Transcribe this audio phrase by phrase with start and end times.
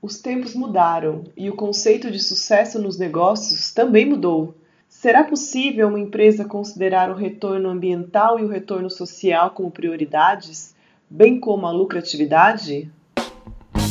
[0.00, 4.54] Os tempos mudaram e o conceito de sucesso nos negócios também mudou.
[4.88, 10.72] Será possível uma empresa considerar o retorno ambiental e o retorno social como prioridades,
[11.10, 12.88] bem como a lucratividade?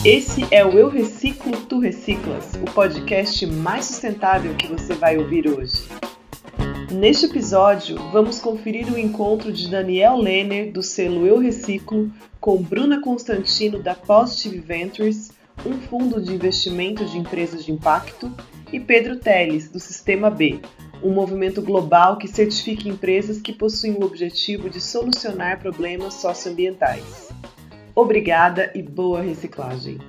[0.06, 5.50] Esse é o Eu Reciclo, Tu Reciclas, o podcast mais sustentável que você vai ouvir
[5.50, 5.90] hoje.
[6.90, 13.02] Neste episódio, vamos conferir o encontro de Daniel Lehner, do selo Eu Reciclo, com Bruna
[13.02, 15.36] Constantino, da Positive Ventures,
[15.66, 18.32] um fundo de investimento de empresas de impacto,
[18.72, 20.60] e Pedro Teles, do Sistema B,
[21.02, 27.30] um movimento global que certifica empresas que possuem o objetivo de solucionar problemas socioambientais.
[27.96, 30.00] Obrigada e boa reciclagem!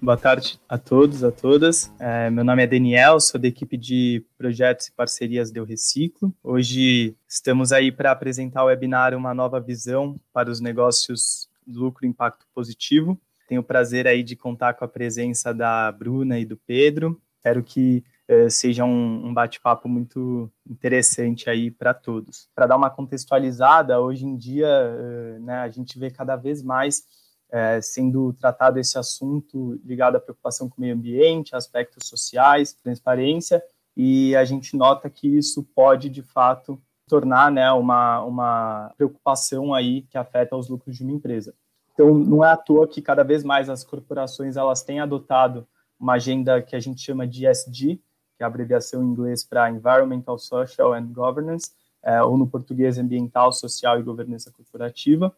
[0.00, 1.90] Boa tarde a todos, a todas.
[1.98, 6.32] É, meu nome é Daniel, sou da equipe de projetos e parcerias do Reciclo.
[6.44, 12.08] Hoje estamos aí para apresentar o webinar Uma Nova Visão para os Negócios lucro e
[12.08, 13.18] impacto positivo.
[13.48, 17.20] Tenho o prazer aí de contar com a presença da Bruna e do Pedro.
[17.38, 22.48] Espero que eh, seja um, um bate-papo muito interessante aí para todos.
[22.54, 27.04] Para dar uma contextualizada, hoje em dia eh, né, a gente vê cada vez mais
[27.52, 33.62] eh, sendo tratado esse assunto ligado à preocupação com o meio ambiente, aspectos sociais, transparência,
[33.96, 40.02] e a gente nota que isso pode, de fato, tornar né, uma, uma preocupação aí
[40.02, 41.54] que afeta os lucros de uma empresa.
[41.94, 45.66] Então, não é à toa que cada vez mais as corporações elas têm adotado
[45.98, 47.96] uma agenda que a gente chama de ESG,
[48.36, 51.70] que é a abreviação em inglês para Environmental, Social and Governance,
[52.02, 55.34] é, ou no português Ambiental, Social e Governança Corporativa.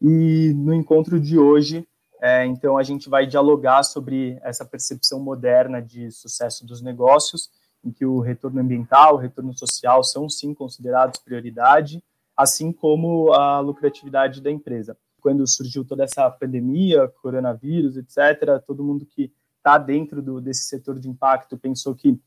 [0.00, 1.86] E no encontro de hoje,
[2.20, 7.50] é, então, a gente vai dialogar sobre essa percepção moderna de sucesso dos negócios
[7.84, 12.02] em que o retorno ambiental, o retorno social são sim considerados prioridade,
[12.36, 14.96] assim como a lucratividade da empresa.
[15.20, 20.98] Quando surgiu toda essa pandemia, coronavírus, etc., todo mundo que está dentro do, desse setor
[20.98, 22.20] de impacto pensou que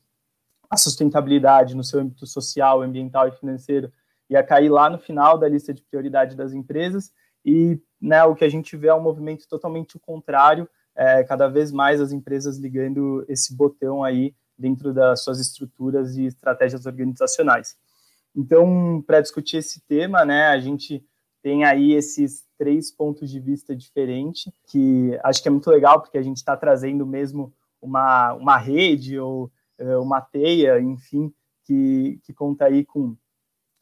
[0.70, 3.92] a sustentabilidade no seu âmbito social, ambiental e financeiro
[4.28, 7.12] ia cair lá no final da lista de prioridade das empresas
[7.44, 11.48] e né, o que a gente vê é um movimento totalmente o contrário, é, cada
[11.48, 17.76] vez mais as empresas ligando esse botão aí dentro das suas estruturas e estratégias organizacionais.
[18.34, 21.04] Então, para discutir esse tema, né, a gente
[21.42, 26.16] tem aí esses três pontos de vista diferentes, que acho que é muito legal, porque
[26.16, 31.32] a gente está trazendo mesmo uma, uma rede ou é, uma teia, enfim,
[31.64, 33.16] que, que conta aí com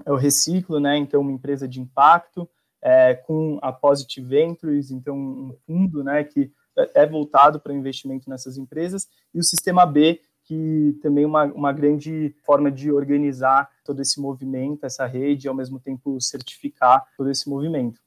[0.06, 2.48] o Reciclo, né, então uma empresa de impacto,
[2.82, 6.50] é, com a Positive Ventures, então um fundo né, que
[6.94, 12.34] é voltado para investimento nessas empresas, e o Sistema B, que também uma, uma grande
[12.44, 17.48] forma de organizar todo esse movimento, essa rede, e ao mesmo tempo certificar todo esse
[17.48, 18.00] movimento.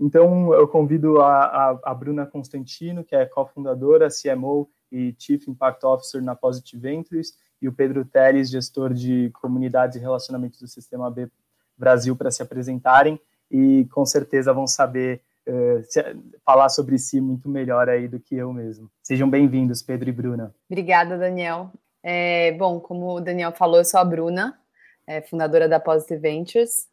[0.00, 5.84] Então, eu convido a, a, a Bruna Constantino, que é cofundadora, CMO e Chief Impact
[5.84, 11.10] Officer na Positive Ventures, e o Pedro Teles, gestor de comunidades e relacionamentos do Sistema
[11.10, 11.30] B
[11.76, 16.02] Brasil, para se apresentarem e com certeza vão saber uh, se,
[16.46, 18.90] falar sobre si muito melhor aí do que eu mesmo.
[19.02, 20.54] Sejam bem-vindos, Pedro e Bruna.
[20.70, 21.70] Obrigada, Daniel.
[22.02, 24.58] É, bom, como o Daniel falou, eu sou a Bruna,
[25.06, 26.88] é, fundadora da Positive Ventures.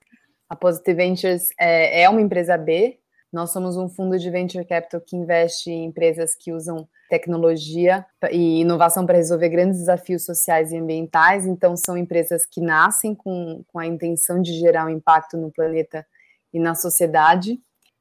[0.49, 2.99] A Positive Ventures é, é, uma empresa B.
[3.31, 8.61] Nós somos um fundo de venture capital que investe em empresas que usam tecnologia e
[8.61, 11.45] inovação para resolver grandes desafios sociais e ambientais.
[11.45, 16.05] Então, são empresas que nascem com, com a intenção de gerar um impacto no planeta
[16.53, 17.59] e na sociedade.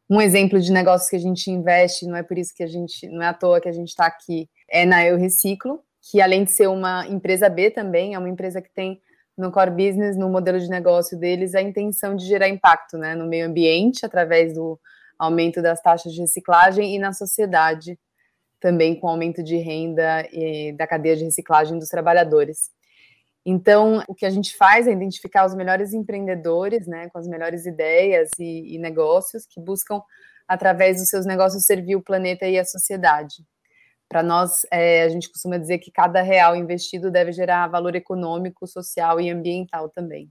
[0.08, 3.08] Um exemplo de negócios que a gente investe, não é por isso que a gente,
[3.08, 5.80] não é à toa que a gente está aqui, é na Eu Reciclo,
[6.10, 9.00] que além de ser uma empresa B também, é uma empresa que tem
[9.36, 13.26] no core business, no modelo de negócio deles, a intenção de gerar impacto né, no
[13.26, 14.78] meio ambiente, através do
[15.18, 17.98] aumento das taxas de reciclagem, e na sociedade,
[18.60, 22.70] também com aumento de renda e da cadeia de reciclagem dos trabalhadores.
[23.44, 27.66] Então, o que a gente faz é identificar os melhores empreendedores, né, com as melhores
[27.66, 30.00] ideias e, e negócios que buscam,
[30.48, 33.44] através dos seus negócios, servir o planeta e a sociedade.
[34.08, 38.66] Para nós, é, a gente costuma dizer que cada real investido deve gerar valor econômico,
[38.66, 40.30] social e ambiental também.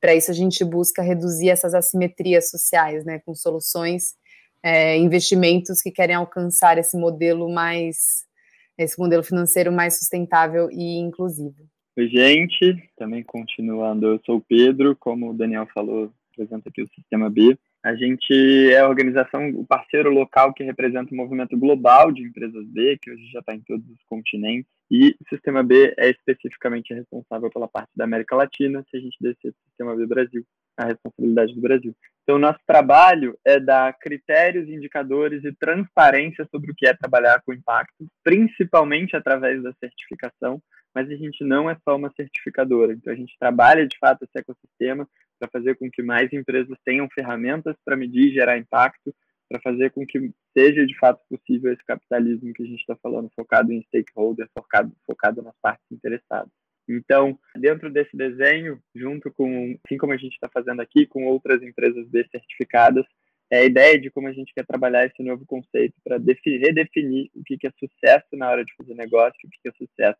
[0.00, 4.14] Para isso, a gente busca reduzir essas assimetrias sociais, né, com soluções,
[4.62, 8.24] é, investimentos que querem alcançar esse modelo mais,
[8.78, 11.68] esse modelo financeiro mais sustentável e inclusivo.
[11.96, 16.88] Oi, gente, também continuando, eu sou o Pedro, como o Daniel falou, apresenta aqui o
[16.88, 17.56] Sistema B.
[17.84, 22.64] A gente é a organização, o parceiro local que representa o movimento global de empresas
[22.68, 26.94] B, que hoje já está em todos os continentes, e o Sistema B é especificamente
[26.94, 30.46] responsável pela parte da América Latina, se a gente descer o Sistema B Brasil.
[30.76, 31.94] a responsabilidade do Brasil.
[32.22, 37.52] Então, nosso trabalho é dar critérios, indicadores e transparência sobre o que é trabalhar com
[37.52, 40.62] impacto, principalmente através da certificação,
[40.94, 42.92] mas a gente não é só uma certificadora.
[42.92, 45.08] Então, a gente trabalha, de fato, esse ecossistema
[45.42, 49.12] para fazer com que mais empresas tenham ferramentas para medir e gerar impacto,
[49.48, 53.28] para fazer com que seja, de fato, possível esse capitalismo que a gente está falando,
[53.34, 56.50] focado em stakeholder, focado, focado nas partes interessadas.
[56.88, 61.62] Então, dentro desse desenho, junto com, assim como a gente está fazendo aqui, com outras
[61.62, 62.24] empresas B
[63.50, 67.42] é a ideia de como a gente quer trabalhar esse novo conceito para redefinir o
[67.44, 70.18] que é sucesso na hora de fazer negócio, o que é sucesso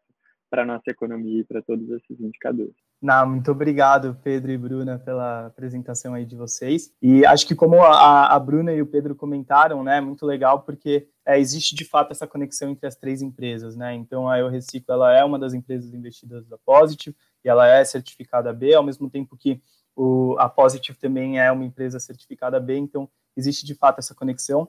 [0.52, 2.74] para a nossa economia e para todos esses indicadores.
[3.00, 6.92] Não, muito obrigado, Pedro e Bruna, pela apresentação aí de vocês.
[7.00, 11.08] E acho que como a, a Bruna e o Pedro comentaram, né, muito legal, porque
[11.24, 13.94] é, existe de fato essa conexão entre as três empresas, né?
[13.94, 17.82] Então a Eu Reciclo ela é uma das empresas investidas da Positive e ela é
[17.82, 19.58] certificada B, ao mesmo tempo que
[19.96, 24.68] o, a Positive também é uma empresa certificada B, então existe de fato essa conexão.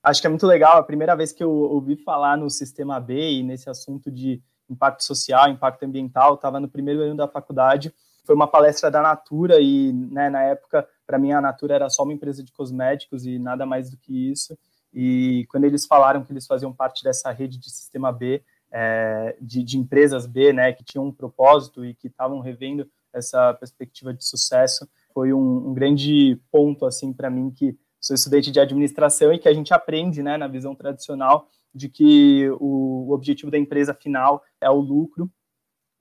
[0.00, 3.40] Acho que é muito legal, a primeira vez que eu ouvi falar no sistema B
[3.40, 7.94] e nesse assunto de impacto social, impacto ambiental, estava no primeiro ano da faculdade.
[8.24, 12.02] Foi uma palestra da Natura e, né, na época, para mim, a Natura era só
[12.02, 14.56] uma empresa de cosméticos e nada mais do que isso.
[14.92, 19.62] E quando eles falaram que eles faziam parte dessa rede de sistema B, é, de,
[19.62, 24.24] de, empresas B, né, que tinham um propósito e que estavam revendo essa perspectiva de
[24.24, 29.38] sucesso, foi um, um grande ponto, assim, para mim, que sou estudante de administração e
[29.38, 34.42] que a gente aprende, né, na visão tradicional, de que o, objetivo da empresa final
[34.60, 35.30] é o lucro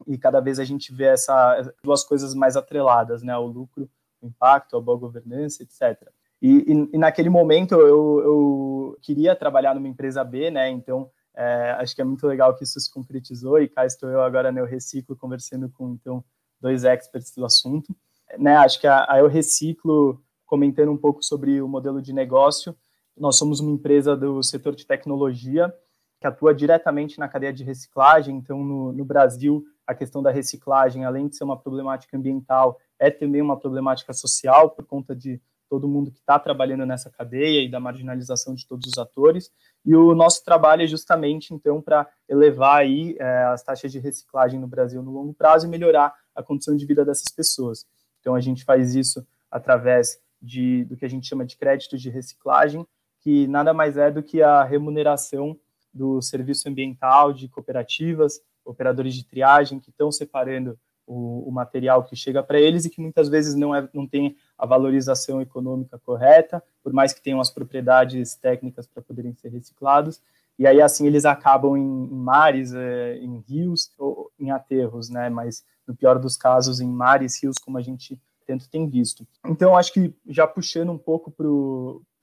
[0.06, 3.90] e cada vez a gente vê essas duas coisas mais atreladas, né, o lucro,
[4.22, 6.08] o impacto, a boa governança, etc.
[6.42, 11.72] E, e, e naquele momento eu, eu, queria trabalhar numa empresa B, né, então é,
[11.80, 14.60] acho que é muito legal que isso se concretizou e cá estou eu agora no
[14.60, 16.24] Eu Reciclo conversando com então
[16.62, 17.96] dois experts do assunto.
[18.38, 22.76] Né, acho que a, a Eu Reciclo, comentando um pouco sobre o modelo de negócio,
[23.18, 25.74] nós somos uma empresa do setor de tecnologia
[26.20, 28.36] que atua diretamente na cadeia de reciclagem.
[28.38, 33.12] Então, no, no, Brasil, a questão da reciclagem, além de ser uma problemática ambiental, é
[33.12, 37.70] também uma problemática social, por conta de todo mundo que está trabalhando nessa cadeia e
[37.70, 39.52] da marginalização de todos os atores.
[39.86, 44.60] E o nosso trabalho é justamente, então, para elevar aí é, as taxas de reciclagem
[44.60, 47.86] no Brasil no longo prazo e melhorar a condição de vida dessas pessoas.
[48.22, 52.10] Então, a gente faz isso através de, do que a gente chama de créditos de
[52.10, 52.86] reciclagem,
[53.24, 55.58] que nada mais é do que a remuneração
[55.94, 60.78] do serviço ambiental de cooperativas, operadores de triagem que estão separando
[61.08, 64.36] o, o material que chega para eles e que muitas vezes não, é, não tem
[64.58, 70.22] a valorização econômica correta, por mais que tenham as propriedades técnicas para poderem ser reciclados.
[70.58, 75.30] E aí, assim, eles acabam em, em mares, é, em rios ou em aterros, né?
[75.30, 79.26] Mas, no pior dos casos, em mares, rios, como a gente tanto tem visto.
[79.46, 81.32] Então, acho que já puxando um pouco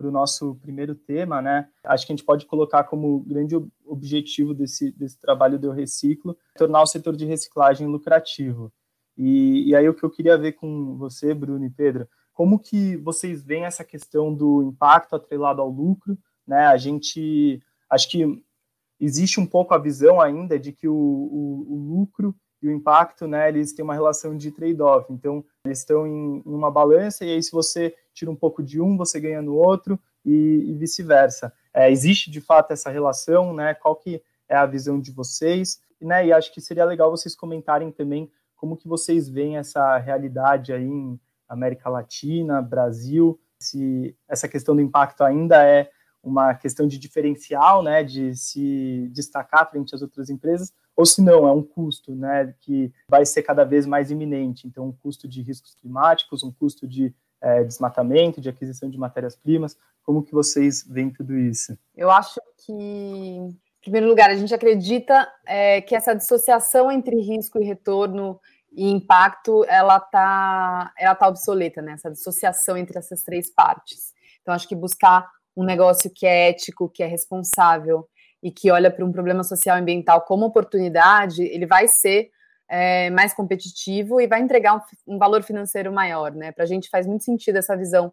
[0.01, 1.69] para o nosso primeiro tema, né?
[1.85, 3.55] Acho que a gente pode colocar como grande
[3.85, 8.73] objetivo desse, desse trabalho do Reciclo tornar o setor de reciclagem lucrativo.
[9.15, 12.97] E, e aí o que eu queria ver com você, Bruno e Pedro, como que
[12.97, 16.65] vocês veem essa questão do impacto atrelado ao lucro, né?
[16.65, 17.61] A gente,
[17.91, 18.43] acho que
[18.99, 23.27] existe um pouco a visão ainda de que o, o, o lucro e o impacto,
[23.27, 25.11] né, eles têm uma relação de trade-off.
[25.11, 28.81] Então, eles estão em, em, uma balança e aí se você tira um pouco de
[28.81, 31.53] um, você ganha no outro e, e vice-versa.
[31.73, 33.75] É, existe de fato essa relação, né?
[33.75, 35.81] Qual que é a visão de vocês?
[36.01, 40.73] Né, e acho que seria legal vocês comentarem também como que vocês veem essa realidade
[40.73, 45.91] aí em América Latina, Brasil, se essa questão do impacto ainda é
[46.23, 51.49] uma questão de diferencial, né, de se destacar frente às outras empresas, ou se não,
[51.49, 54.67] é um custo né, que vai ser cada vez mais iminente.
[54.67, 59.77] Então, um custo de riscos climáticos, um custo de é, desmatamento, de aquisição de matérias-primas.
[60.03, 61.77] Como que vocês veem tudo isso?
[61.97, 67.59] Eu acho que, em primeiro lugar, a gente acredita é, que essa dissociação entre risco
[67.61, 68.41] e retorno
[68.73, 71.93] e impacto, ela está ela tá obsoleta, né?
[71.93, 74.15] Essa dissociação entre essas três partes.
[74.41, 78.09] Então, acho que buscar um negócio que é ético, que é responsável
[78.43, 82.31] e que olha para um problema social e ambiental como oportunidade, ele vai ser
[82.71, 86.53] é, mais competitivo e vai entregar um, um valor financeiro maior, né?
[86.53, 88.13] Para a gente faz muito sentido essa visão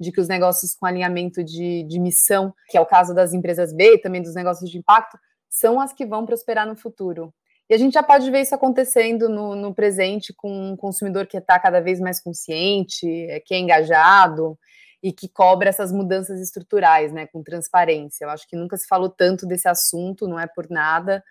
[0.00, 3.72] de que os negócios com alinhamento de, de missão, que é o caso das empresas
[3.72, 5.18] B e também dos negócios de impacto,
[5.50, 7.34] são as que vão prosperar no futuro.
[7.68, 11.36] E a gente já pode ver isso acontecendo no, no presente com um consumidor que
[11.36, 14.58] está cada vez mais consciente, é, que é engajado,
[15.02, 18.24] e que cobra essas mudanças estruturais, né, com transparência.
[18.24, 21.22] Eu acho que nunca se falou tanto desse assunto, não é por nada.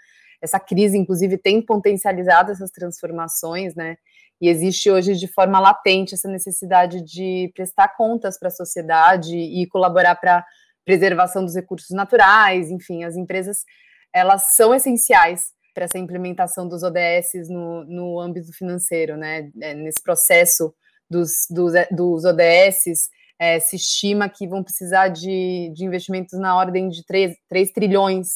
[0.42, 3.98] Essa crise, inclusive, tem potencializado essas transformações, né?
[4.40, 9.66] E existe hoje de forma latente essa necessidade de prestar contas para a sociedade e
[9.68, 10.46] colaborar para
[10.86, 13.66] preservação dos recursos naturais, enfim, as empresas
[14.14, 19.50] elas são essenciais para essa implementação dos ODS no, no âmbito financeiro, né?
[19.62, 20.74] É, nesse processo
[21.10, 26.90] dos, dos, dos ODS, é, se estima que vão precisar de, de investimentos na ordem
[26.90, 28.28] de 3, 3 trilhões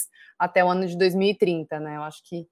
[0.41, 1.98] até o ano de 2030, né?
[1.98, 2.48] Eu acho que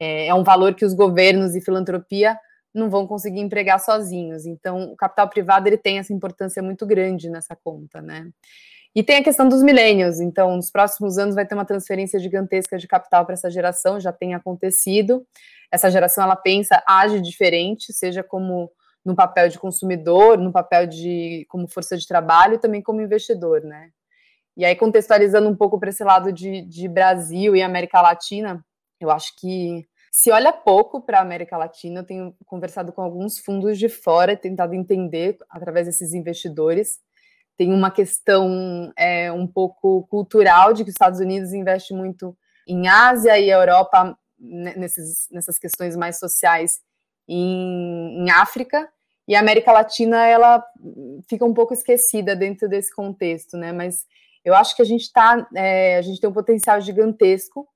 [0.00, 2.38] é, é um valor que os governos e filantropia
[2.74, 4.46] não vão conseguir empregar sozinhos.
[4.46, 8.30] Então, o capital privado ele tem essa importância muito grande nessa conta, né?
[8.94, 10.18] E tem a questão dos milênios.
[10.18, 14.12] Então, nos próximos anos vai ter uma transferência gigantesca de capital para essa geração, já
[14.12, 15.26] tem acontecido.
[15.70, 18.70] Essa geração ela pensa, age diferente, seja como
[19.04, 23.90] no papel de consumidor, no papel de como força de trabalho também como investidor, né?
[24.56, 28.64] E aí, contextualizando um pouco para esse lado de, de Brasil e América Latina,
[28.98, 32.00] eu acho que se olha pouco para a América Latina.
[32.00, 37.00] Eu tenho conversado com alguns fundos de fora, tentado entender através desses investidores.
[37.54, 42.34] Tem uma questão é, um pouco cultural de que os Estados Unidos investe muito
[42.66, 46.80] em Ásia e a Europa nesses, nessas questões mais sociais
[47.28, 48.88] em, em África.
[49.28, 50.64] E a América Latina ela
[51.28, 53.70] fica um pouco esquecida dentro desse contexto, né?
[53.70, 54.06] Mas
[54.46, 57.68] eu acho que a gente tá, é, a gente tem um potencial gigantesco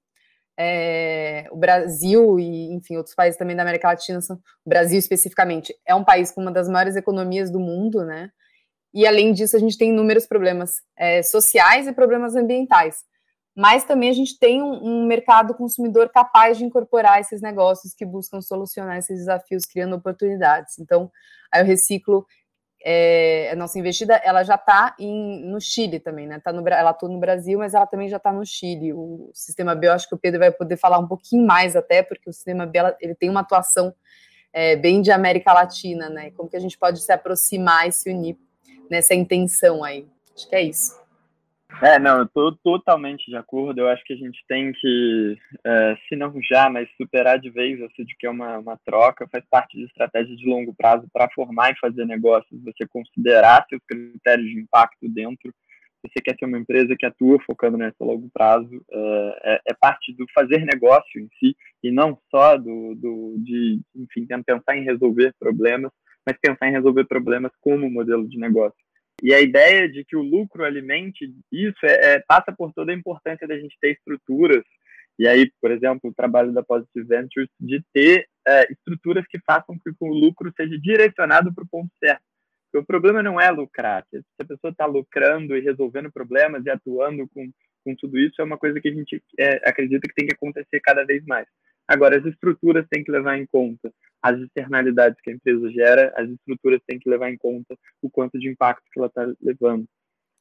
[0.63, 5.75] é, o Brasil e, enfim, outros países também da América Latina, são, o Brasil especificamente,
[5.87, 8.31] é um país com uma das maiores economias do mundo, né?
[8.93, 12.99] E além disso, a gente tem inúmeros problemas é, sociais e problemas ambientais.
[13.57, 18.05] Mas também a gente tem um, um, mercado consumidor capaz de incorporar esses negócios que
[18.05, 20.79] buscam solucionar esses desafios, criando oportunidades.
[20.79, 21.11] Então,
[21.51, 22.27] aí o reciclo
[22.83, 26.41] é, a nossa investida ela já está no Chile também, né?
[26.41, 28.93] Tá no, ela atua no Brasil, mas ela também já está no Chile.
[28.93, 32.03] O sistema B, eu acho que o Pedro vai poder falar um pouquinho mais até,
[32.03, 33.95] porque o sistema B ela, ele tem uma atuação
[34.53, 36.31] é, bem de América Latina, né?
[36.33, 38.37] Como que a gente pode se aproximar e se unir
[38.91, 40.07] nessa intenção aí?
[40.35, 41.00] Acho que é isso.
[41.83, 43.81] É, não, eu tô totalmente de acordo.
[43.81, 47.81] Eu acho que a gente tem que, é, se não já, mas superar de vez
[47.81, 51.31] essa de que é uma, uma troca, faz parte de estratégia de longo prazo para
[51.31, 55.53] formar e fazer negócios, você considerar seus critérios de impacto dentro.
[56.01, 59.75] Se você quer ter uma empresa que atua focando nesse longo prazo, é, é, é
[59.75, 64.85] parte do fazer negócio em si, e não só do, do de, enfim, pensar em
[64.85, 65.91] resolver problemas,
[66.27, 68.79] mas pensar em resolver problemas como modelo de negócio.
[69.23, 72.95] E a ideia de que o lucro alimente isso é, é, passa por toda a
[72.95, 74.65] importância da gente ter estruturas.
[75.19, 79.79] E aí, por exemplo, o trabalho da Positive Ventures de ter é, estruturas que façam
[79.79, 82.23] com que o lucro seja direcionado para o ponto certo.
[82.65, 84.07] Porque o problema não é lucrar.
[84.11, 87.51] Se a pessoa está lucrando e resolvendo problemas e atuando com,
[87.85, 90.81] com tudo isso, é uma coisa que a gente é, acredita que tem que acontecer
[90.81, 91.47] cada vez mais.
[91.87, 96.29] Agora, as estruturas têm que levar em conta as externalidades que a empresa gera, as
[96.29, 99.87] estruturas têm que levar em conta o quanto de impacto que ela está levando.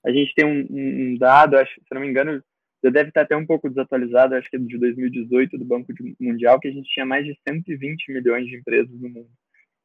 [0.06, 2.42] A gente tem um, um, dado, acho, se não me engano,
[2.84, 6.60] já deve estar até um pouco desatualizado, acho que é de 2018 do Banco Mundial,
[6.60, 9.30] que a gente tinha mais de 120 milhões de empresas no mundo.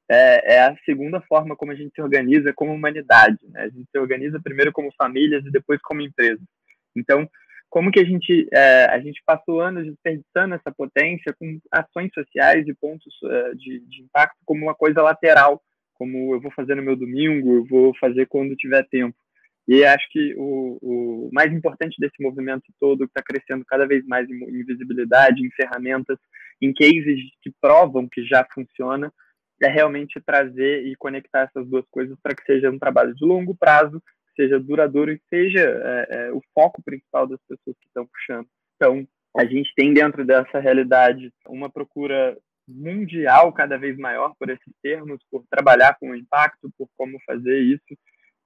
[0.08, 3.38] É, é, a segunda forma como a gente se organiza como humanidade.
[3.48, 3.62] Né?
[3.62, 6.44] A gente se organiza primeiro como famílias e depois como empresas.
[6.94, 7.28] Então,
[7.74, 12.68] como que a gente é, a gente passou anos desperdiçando essa potência com ações sociais
[12.68, 15.60] e pontos é, de, de, impacto como uma coisa lateral,
[15.94, 19.16] como eu vou fazer no meu domingo, eu vou fazer quando tiver tempo.
[19.66, 24.06] E acho que o, o mais importante desse movimento todo, que está crescendo cada vez
[24.06, 26.18] mais em, em visibilidade, em ferramentas,
[26.62, 29.12] em cases que provam que já funciona,
[29.60, 33.52] é realmente trazer e conectar essas duas coisas para que seja um trabalho de longo
[33.52, 34.00] prazo
[34.34, 38.46] seja duradouro e seja é, é, o foco principal das pessoas que estão puxando.
[38.76, 42.36] Então, a gente tem dentro dessa realidade uma procura
[42.66, 47.60] mundial cada vez maior por esses termos, por trabalhar com o impacto, por como fazer
[47.60, 47.98] isso.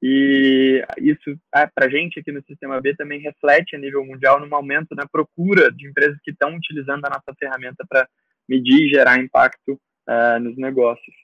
[0.03, 4.39] E isso, ah, para a gente aqui no Sistema B, também reflete a nível mundial
[4.41, 8.09] no aumento na procura de empresas que estão utilizando a nossa ferramenta para
[8.49, 9.73] medir e gerar impacto
[10.09, 11.15] uh, nos negócios.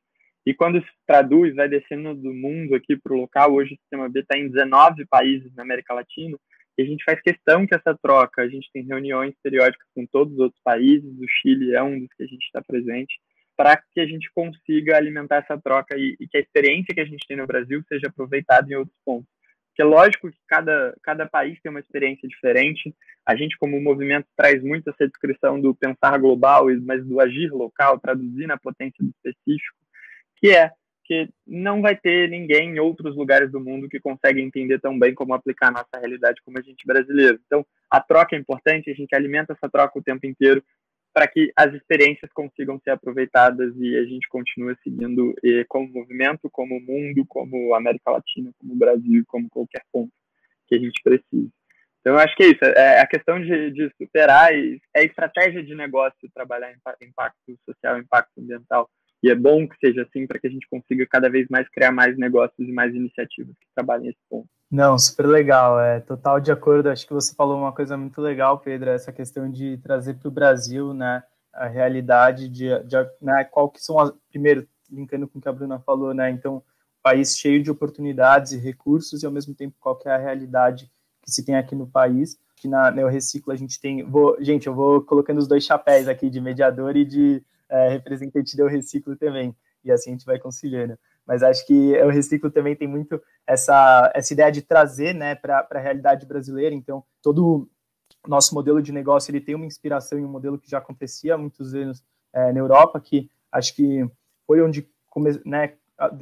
[0.47, 4.09] E quando se traduz, vai descendo do mundo aqui para o local, hoje o Sistema
[4.09, 6.37] B está em 19 países na América Latina,
[6.77, 10.35] e a gente faz questão que essa troca, a gente tem reuniões periódicas com todos
[10.35, 13.19] os outros países, o Chile é um dos que a gente está presente,
[13.57, 17.05] para que a gente consiga alimentar essa troca e, e, que a experiência que a
[17.05, 19.29] gente tem no Brasil seja aproveitada em outros pontos.
[19.69, 24.27] Porque é lógico que cada, cada país tem uma experiência diferente, a gente como movimento
[24.37, 29.11] traz muito essa descrição do pensar global, mas do agir local, traduzir na potência do
[29.11, 29.79] específico,
[30.37, 30.71] que é
[31.05, 35.15] que não vai ter ninguém em outros lugares do mundo que consegue entender tão bem
[35.15, 37.39] como aplicar a nossa realidade como a gente brasileiro.
[37.47, 40.65] Então, a troca é importante, a gente alimenta essa troca o tempo inteiro
[41.13, 46.51] para que as experiências consigam ser aproveitadas e a gente continue seguindo eh, como movimento,
[46.51, 50.11] como mundo, como América Latina, como Brasil, como qualquer ponto
[50.67, 51.51] que a gente precise.
[52.01, 52.65] Então, eu acho que é isso.
[52.65, 58.91] É a questão de, de superar é estratégia de negócio trabalhar impacto social, impacto ambiental.
[59.25, 61.91] E é bom que seja assim para que a gente consiga cada vez mais criar
[61.91, 64.47] mais negócios e mais iniciativas que trabalhem nesse ponto.
[64.71, 65.81] Não, super legal.
[65.81, 66.91] É total de acordo.
[66.91, 70.31] Acho que você falou uma coisa muito legal, Pedro, essa questão de trazer para o
[70.31, 71.23] Brasil, né,
[71.55, 75.53] a realidade de, de né, qual que são as primeiro linkando com o que a
[75.53, 76.29] Bruna falou, né?
[76.29, 76.63] Então,
[77.03, 80.91] país cheio de oportunidades e recursos e ao mesmo tempo qual que é a realidade
[81.23, 82.39] que se tem aqui no país.
[82.57, 86.29] Que na Neorreciclo a gente tem, vou, gente, eu vou colocando os dois chapéus aqui
[86.29, 87.43] de mediador e de
[87.75, 89.55] é, representante do Reciclo também,
[89.85, 90.97] e assim a gente vai conciliando.
[91.27, 95.67] Mas acho que o Reciclo também tem muito essa, essa ideia de trazer né, para
[95.71, 96.75] a realidade brasileira.
[96.75, 97.69] Então, todo
[98.27, 101.39] nosso modelo de negócio ele tem uma inspiração em um modelo que já acontecia há
[101.39, 102.03] muitos anos
[102.33, 104.09] é, na Europa, que acho que
[104.47, 104.89] foi onde,
[105.45, 105.75] né,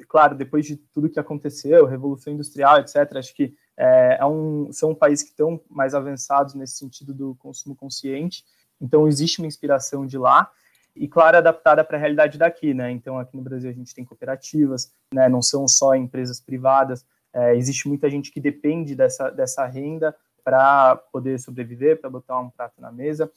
[0.08, 4.94] claro, depois de tudo que aconteceu, Revolução Industrial, etc., acho que é, é um, são
[4.94, 8.44] países que estão mais avançados nesse sentido do consumo consciente.
[8.80, 10.50] Então, existe uma inspiração de lá
[10.94, 12.90] e, claro, adaptada para a realidade daqui, né?
[12.90, 15.28] Então, aqui no Brasil a gente tem cooperativas, né?
[15.28, 20.96] Não são só empresas privadas, é, existe muita gente que depende dessa, dessa renda para
[21.10, 23.30] poder sobreviver, para botar um prato na mesa.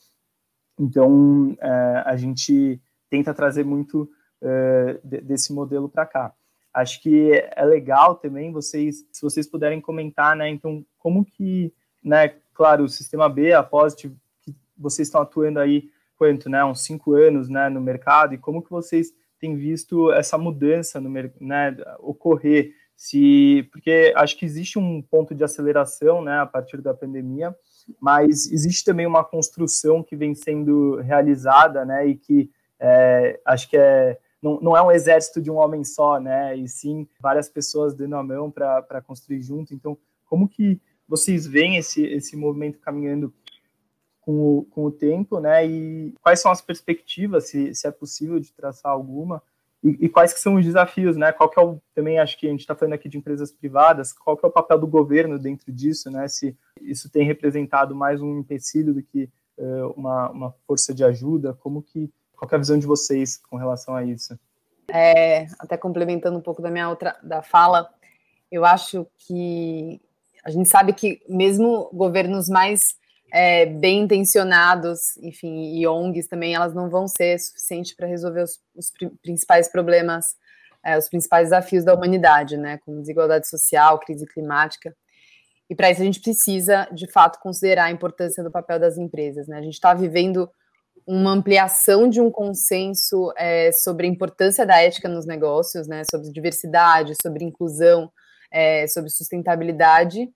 [0.78, 4.10] Então, é, a gente tenta trazer muito
[4.42, 6.34] é, desse modelo para cá.
[6.74, 10.50] Acho que é legal também vocês, se vocês puderem comentar, né?
[10.50, 11.72] Então, como que,
[12.04, 12.34] né?
[12.52, 17.14] Claro, o sistema B, a Positive, que vocês estão atuando aí quanto, né, uns cinco
[17.14, 22.72] anos, né, no mercado e como que vocês têm visto essa mudança no né, ocorrer?
[22.96, 27.54] Se, porque acho que existe um ponto de aceleração, né, a partir da pandemia,
[28.00, 33.76] mas existe também uma construção que vem sendo realizada, né, e que é, acho que
[33.76, 37.94] é não, não é um exército de um homem só, né, e sim várias pessoas
[37.94, 39.74] dando a mão para construir junto.
[39.74, 43.32] Então, como que vocês veem esse, esse movimento caminhando
[44.26, 45.64] com o, com o tempo, né?
[45.64, 49.40] E quais são as perspectivas, se, se é possível de traçar alguma,
[49.84, 51.30] e, e, quais que são os desafios, né?
[51.30, 54.12] Qual que é o, também acho que a gente está falando aqui de empresas privadas,
[54.12, 56.26] qual que é o papel do governo dentro disso, né?
[56.26, 61.54] Se isso tem representado mais um empecilho do que uh, uma, uma força de ajuda,
[61.54, 64.36] como que, qual que é a visão de vocês com relação a isso?
[64.88, 67.88] É, até complementando um pouco da minha outra, da fala,
[68.50, 70.00] eu acho que
[70.44, 72.96] a gente sabe que mesmo governos mais
[73.38, 78.58] é, bem intencionados, enfim, e ONGs também, elas não vão ser suficientes para resolver os,
[78.74, 78.90] os,
[79.22, 80.34] principais problemas,
[80.82, 84.96] é, os principais desafios da humanidade, né, como desigualdade social, crise climática.
[85.68, 89.46] E para isso a gente precisa, de fato, considerar a importância do papel das empresas.
[89.46, 89.58] Né?
[89.58, 90.48] A gente está vivendo
[91.06, 96.32] uma ampliação de um consenso é, sobre a importância da ética nos negócios, né, sobre
[96.32, 98.10] diversidade, sobre inclusão,
[98.50, 100.26] é, sobre sustentabilidade,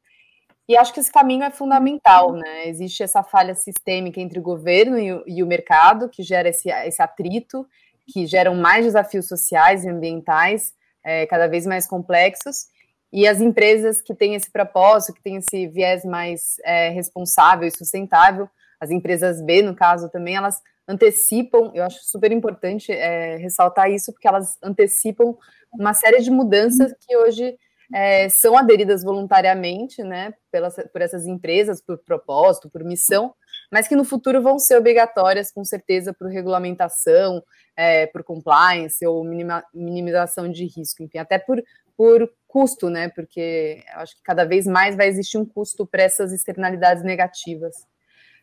[0.70, 2.68] e acho que esse caminho é fundamental, né?
[2.68, 6.70] Existe essa falha sistêmica entre o governo e o, e o mercado, que gera esse,
[6.70, 7.66] esse atrito,
[8.06, 10.72] que geram mais desafios sociais e ambientais,
[11.04, 12.68] é, cada vez mais complexos.
[13.12, 17.76] E as empresas que têm esse propósito, que têm esse viés mais é, responsável e
[17.76, 23.90] sustentável, as empresas B, no caso, também, elas antecipam, eu acho super importante é, ressaltar
[23.90, 25.36] isso, porque elas antecipam
[25.72, 27.58] uma série de mudanças que hoje
[27.92, 33.34] é, são aderidas voluntariamente, né, pelas, por essas empresas, por propósito, por missão,
[33.70, 37.42] mas que no futuro vão ser obrigatórias, com certeza, por regulamentação,
[37.76, 41.62] é, por compliance ou minima, minimização de risco, enfim, até por,
[41.96, 46.32] por custo, né, porque acho que cada vez mais vai existir um custo para essas
[46.32, 47.74] externalidades negativas.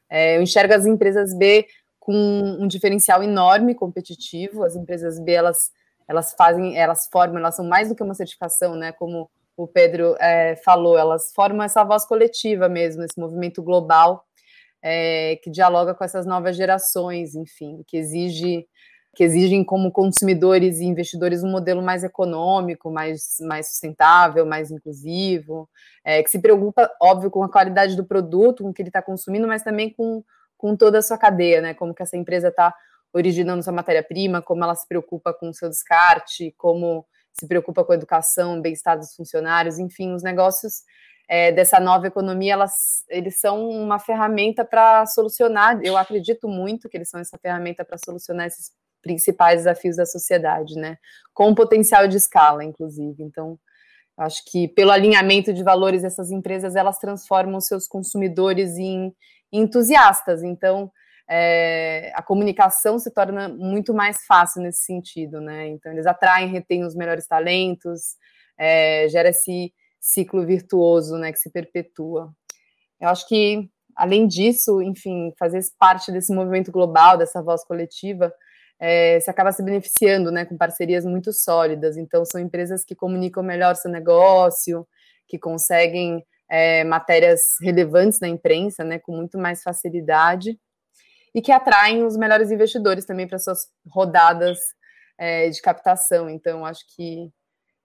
[0.09, 1.67] É, eu enxergo as empresas B
[1.99, 5.71] com um diferencial enorme competitivo, as empresas B, elas
[6.07, 8.93] elas fazem, elas formam, elas são mais do que uma certificação, né?
[8.93, 14.23] Como o Pedro é, falou, elas formam essa voz coletiva mesmo, esse movimento global
[14.81, 18.67] é, que dialoga com essas novas gerações, enfim, que exige
[19.15, 25.67] que exigem como consumidores e investidores um modelo mais econômico, mais, mais sustentável, mais inclusivo,
[26.05, 29.01] é, que se preocupa, óbvio, com a qualidade do produto, com o que ele está
[29.01, 30.23] consumindo, mas também com,
[30.55, 31.73] com toda a sua cadeia, né?
[31.73, 32.71] Como que essa empresa está
[33.11, 37.03] originando sua matéria-prima, como ela se preocupa com o seu descarte, como
[37.39, 40.83] se preocupa com a educação, bem-estar dos funcionários, enfim, os negócios
[41.29, 46.97] é, dessa nova economia, elas, eles são uma ferramenta para solucionar, eu acredito muito que
[46.97, 48.71] eles são essa ferramenta para solucionar esses
[49.01, 50.97] principais desafios da sociedade, né,
[51.33, 53.59] com potencial de escala, inclusive, então,
[54.17, 59.13] acho que pelo alinhamento de valores, essas empresas, elas transformam seus consumidores em
[59.51, 60.91] entusiastas, então,
[61.29, 65.67] é, a comunicação se torna muito mais fácil nesse sentido, né?
[65.67, 68.15] Então, eles atraem, retêm os melhores talentos,
[68.57, 72.31] é, gera esse ciclo virtuoso, né, que se perpetua.
[72.99, 78.33] Eu acho que, além disso, enfim, fazer parte desse movimento global, dessa voz coletiva,
[78.79, 81.97] é, se acaba se beneficiando, né, com parcerias muito sólidas.
[81.97, 84.87] Então, são empresas que comunicam melhor seu negócio,
[85.27, 90.57] que conseguem é, matérias relevantes na imprensa, né, com muito mais facilidade
[91.37, 94.57] e que atraem os melhores investidores também para suas rodadas
[95.19, 96.27] é, de captação.
[96.27, 97.29] Então, acho que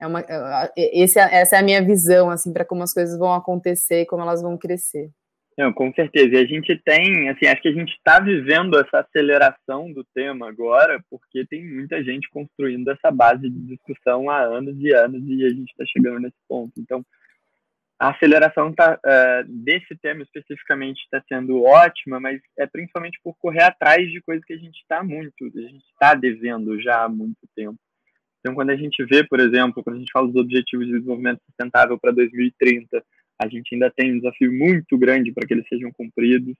[0.00, 0.24] é uma,
[0.74, 4.06] esse, é, essa é a minha visão assim para como as coisas vão acontecer e
[4.06, 5.10] como elas vão crescer.
[5.58, 6.34] Não, com certeza.
[6.34, 10.48] E a gente tem, assim, acho que a gente está vivendo essa aceleração do tema
[10.48, 15.44] agora, porque tem muita gente construindo essa base de discussão há anos e anos e
[15.44, 16.72] a gente está chegando nesse ponto.
[16.78, 17.04] Então,
[18.02, 23.62] a aceleração tá, uh, desse tema especificamente está sendo ótima, mas é principalmente por correr
[23.62, 27.38] atrás de coisas que a gente está muito, a gente está devendo já há muito
[27.54, 27.78] tempo.
[28.40, 31.44] Então, quando a gente vê, por exemplo, quando a gente fala dos Objetivos de Desenvolvimento
[31.46, 33.04] Sustentável para 2030,
[33.40, 36.56] a gente ainda tem um desafio muito grande para que eles sejam cumpridos.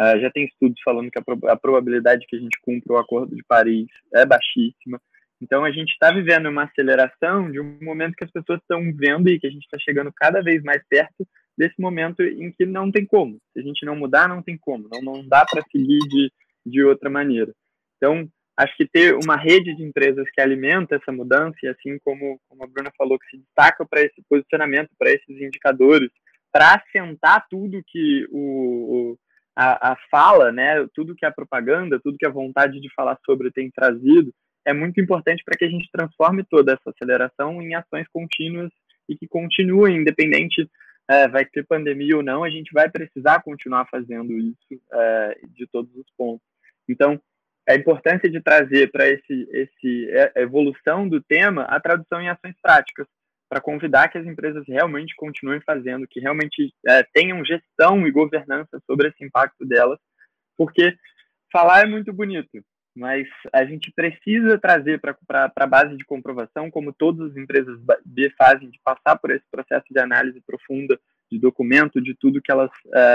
[0.00, 2.98] Uh, já tem estudos falando que a, pro a probabilidade que a gente cumpra o
[2.98, 4.98] Acordo de Paris é baixíssima.
[5.40, 9.28] Então a gente está vivendo uma aceleração de um momento que as pessoas estão vendo
[9.28, 12.90] e que a gente está chegando cada vez mais perto desse momento em que não
[12.90, 13.38] tem como.
[13.52, 14.88] Se a gente não mudar, não tem como.
[14.90, 16.32] Não, não dá para seguir de,
[16.64, 17.52] de outra maneira.
[17.96, 22.38] Então, acho que ter uma rede de empresas que alimenta essa mudança, e assim como,
[22.48, 26.10] como a Bruna falou, que se destaca para esse posicionamento, para esses indicadores,
[26.52, 29.18] para assentar tudo que o, o
[29.54, 33.50] a, a, fala, né, tudo que a propaganda, tudo que a vontade de falar sobre
[33.50, 34.32] tem trazido,
[34.66, 38.70] é muito importante para que a gente transforme toda essa aceleração em ações contínuas
[39.08, 40.68] e que continuem, independente
[41.08, 45.66] é, vai ter pandemia ou não, a gente vai precisar continuar fazendo isso é, de
[45.68, 46.44] todos os pontos.
[46.88, 47.20] Então,
[47.68, 52.56] a importância de trazer para esse, esse é, evolução do tema a tradução em ações
[52.60, 53.06] práticas,
[53.48, 58.80] para convidar que as empresas realmente continuem fazendo, que realmente é, tenham gestão e governança
[58.84, 60.00] sobre esse impacto delas,
[60.56, 60.96] porque
[61.52, 62.48] falar é muito bonito,
[62.96, 68.30] mas a gente precisa trazer para a base de comprovação, como todas as empresas B
[68.38, 70.98] fazem, de passar por esse processo de análise profunda
[71.30, 72.70] de documento, de tudo que elas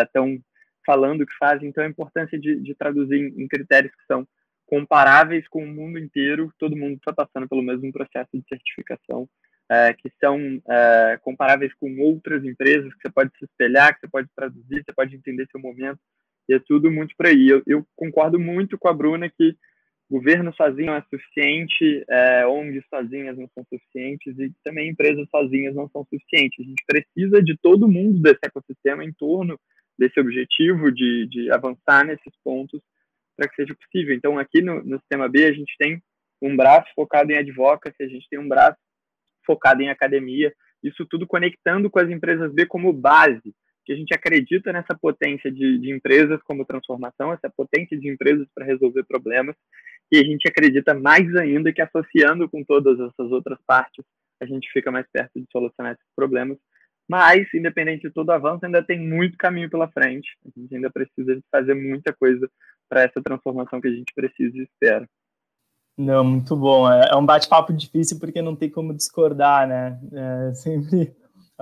[0.06, 0.40] estão é,
[0.86, 1.70] falando que fazem.
[1.70, 4.28] Então, a importância de, de traduzir em, em, critérios que são
[4.68, 9.28] comparáveis com o mundo inteiro, todo mundo está passando pelo mesmo processo de certificação,
[9.68, 10.38] é, que são
[10.70, 14.94] é, comparáveis com outras empresas, que você pode se espelhar, que você pode traduzir, você
[14.94, 16.00] pode entender seu momento,
[16.48, 17.50] e é tudo muito por aí.
[17.50, 19.58] Eu, eu concordo muito com a Bruna que
[20.12, 25.90] governo sozinho é suficiente, é, ONGs sozinhas não são suficientes e também empresas sozinhas não
[25.90, 26.60] são suficientes.
[26.60, 29.58] A gente precisa de todo mundo desse ecossistema em torno
[29.98, 32.82] desse objetivo de, de avançar nesses pontos
[33.38, 34.14] para que seja possível.
[34.14, 36.04] Então, aqui no, no Sistema B, a gente tem
[36.42, 38.78] um braço focado em advocacy, a gente tem um braço
[39.46, 43.54] focado em academia, isso tudo conectando com as empresas B como base,
[43.86, 48.48] que a gente acredita nessa potência de, de empresas como transformação, essa potência de empresas
[48.54, 49.56] para resolver problemas,
[50.12, 54.04] e a gente acredita mais ainda que associando com todas essas outras partes,
[54.42, 56.58] a gente fica mais perto de solucionar esses problemas.
[57.08, 60.30] Mas, independente de todo avanço, ainda tem muito caminho pela frente.
[60.46, 62.50] A gente ainda precisa fazer muita coisa
[62.90, 65.08] para essa transformação que a gente precisa e espera.
[65.98, 66.92] Não, muito bom.
[66.92, 70.00] É, é um bate-papo difícil porque não tem como discordar, né?
[70.14, 71.14] É sempre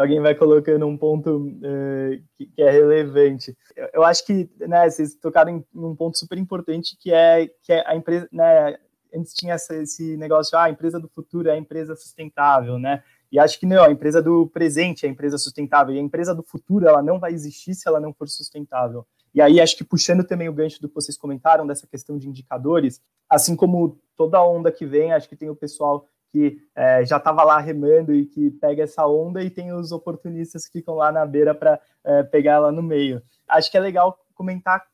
[0.02, 3.56] alguém vai colocando um ponto uh, que, que, é relevante.
[3.76, 7.48] Eu, eu, acho que né, vocês tocaram em, em um ponto super importante que é
[7.62, 8.78] que é a empresa, né?
[9.14, 13.04] Antes tinha essa, esse negócio, ah, a empresa do futuro é a empresa sustentável, né?
[13.32, 16.34] E acho que não, a empresa do presente é a empresa sustentável, e a empresa
[16.34, 19.06] do futuro ela não vai existir se ela não for sustentável.
[19.34, 22.30] E aí acho que puxando também o gancho do que vocês comentaram dessa questão de
[22.30, 27.18] indicadores, assim como toda onda que vem, acho que tem o pessoal que é, já
[27.18, 31.12] estava lá remando e que pega essa onda e tem os oportunistas que ficam lá
[31.12, 33.22] na beira para é, pegar ela no meio.
[33.48, 34.86] Acho que é legal comentar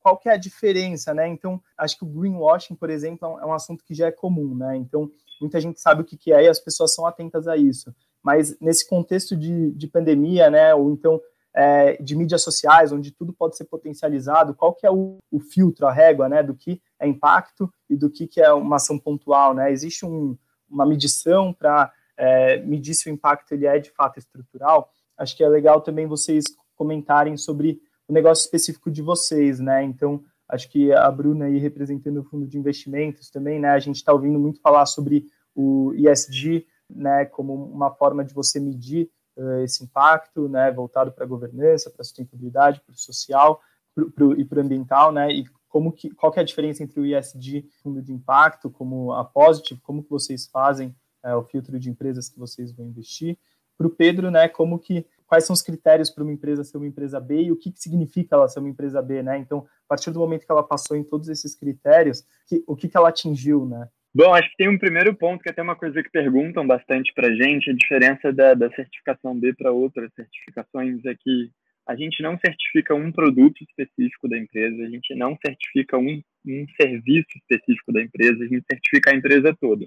[0.00, 1.26] qual que é a diferença, né?
[1.26, 4.76] Então, acho que o greenwashing, por exemplo, é um assunto que já é comum, né?
[4.76, 7.94] Então, muita gente sabe o que, que é e as pessoas são atentas a isso.
[8.22, 10.74] Mas nesse contexto de, de pandemia, né?
[10.74, 11.20] Ou então
[11.54, 15.86] é, de mídias sociais, onde tudo pode ser potencializado, qual que é o, o, filtro,
[15.86, 16.42] a régua, né?
[16.42, 19.72] Do que é impacto e do que, que é uma ação pontual, né?
[19.72, 20.36] Existe um,
[20.74, 25.44] uma medição para é, medir se o impacto ele é de fato estrutural, acho que
[25.44, 26.44] é legal também vocês
[26.76, 29.82] comentarem sobre o negócio específico de vocês, né?
[29.82, 33.70] Então, acho que a Bruna aí representando o fundo de investimentos também, né?
[33.70, 37.24] A gente está ouvindo muito falar sobre o ESG, né?
[37.24, 40.70] Como uma forma de você medir uh, esse impacto, né?
[40.70, 43.60] Voltado para a governança, para a sustentabilidade, para o social
[43.94, 45.32] pro, pro, e para o ambiental, né?
[45.32, 49.12] E como que, qual que é a diferença entre o ISD, fundo de impacto, como
[49.12, 53.36] a Positive, como que vocês fazem é, o filtro de empresas que vocês vão investir.
[53.76, 56.86] Para o Pedro, né, como que quais são os critérios para uma empresa ser uma
[56.86, 59.36] empresa B e o que, que significa ela ser uma empresa B, né?
[59.36, 62.88] Então, a partir do momento que ela passou em todos esses critérios, que, o que,
[62.88, 63.88] que ela atingiu, né?
[64.14, 67.12] Bom, acho que tem um primeiro ponto que é até uma coisa que perguntam bastante
[67.12, 71.50] para gente, a diferença da, da certificação B para outras certificações é que
[71.86, 76.66] a gente não certifica um produto específico da empresa, a gente não certifica um, um
[76.80, 79.86] serviço específico da empresa, a gente certifica a empresa toda.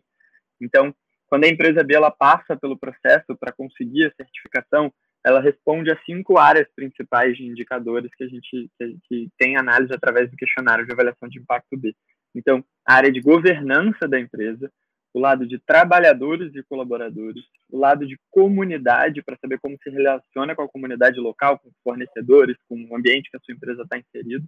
[0.62, 0.94] Então,
[1.28, 4.94] quando a empresa B ela passa pelo processo para conseguir a certificação,
[5.26, 9.94] ela responde a cinco áreas principais de indicadores que a gente que, que tem análise
[9.94, 11.94] através do questionário de avaliação de impacto B.
[12.34, 14.72] Então, a área de governança da empresa,
[15.18, 20.56] o lado de trabalhadores e colaboradores, o lado de comunidade, para saber como se relaciona
[20.56, 24.46] com a comunidade local, com fornecedores, com o ambiente que a sua empresa está inserido,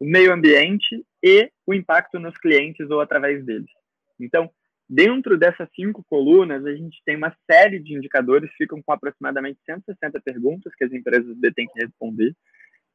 [0.00, 3.70] o meio ambiente e o impacto nos clientes ou através deles.
[4.18, 4.50] Então,
[4.88, 10.20] dentro dessas cinco colunas, a gente tem uma série de indicadores, ficam com aproximadamente 160
[10.22, 12.34] perguntas que as empresas têm que responder,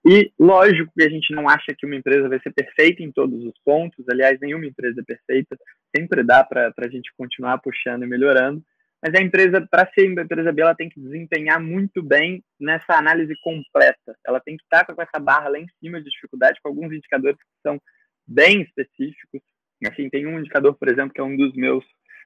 [0.06, 3.44] e lógico que a gente não acha que uma empresa vai ser perfeita em todos
[3.44, 5.58] os pontos, aliás, nenhuma empresa é perfeita,
[5.96, 8.62] sempre dá para a gente continuar puxando e melhorando,
[9.06, 12.98] mas a empresa, para ser uma empresa B, ela tem que desempenhar muito bem nessa
[12.98, 14.18] análise completa.
[14.26, 17.38] Ela tem que estar com essa barra lá em cima de dificuldade, com alguns indicadores
[17.38, 17.80] que são
[18.28, 19.42] bem específicos.
[19.86, 21.86] Assim, tem um indicador, por exemplo, que é um dos meus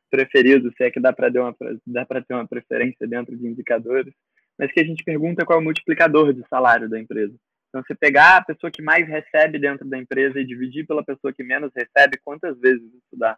[0.09, 4.13] preferidos, se é que dá para ter uma preferência dentro de indicadores,
[4.57, 7.35] mas que a gente pergunta qual é o multiplicador de salário da empresa.
[7.69, 11.31] Então, você pegar a pessoa que mais recebe dentro da empresa e dividir pela pessoa
[11.31, 13.37] que menos recebe, quantas vezes isso dá?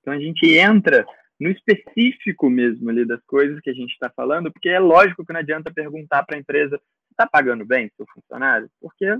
[0.00, 1.04] Então, a gente entra
[1.40, 5.32] no específico mesmo ali das coisas que a gente está falando, porque é lógico que
[5.32, 6.78] não adianta perguntar para a empresa
[7.10, 9.18] está pagando bem seu funcionário, porque é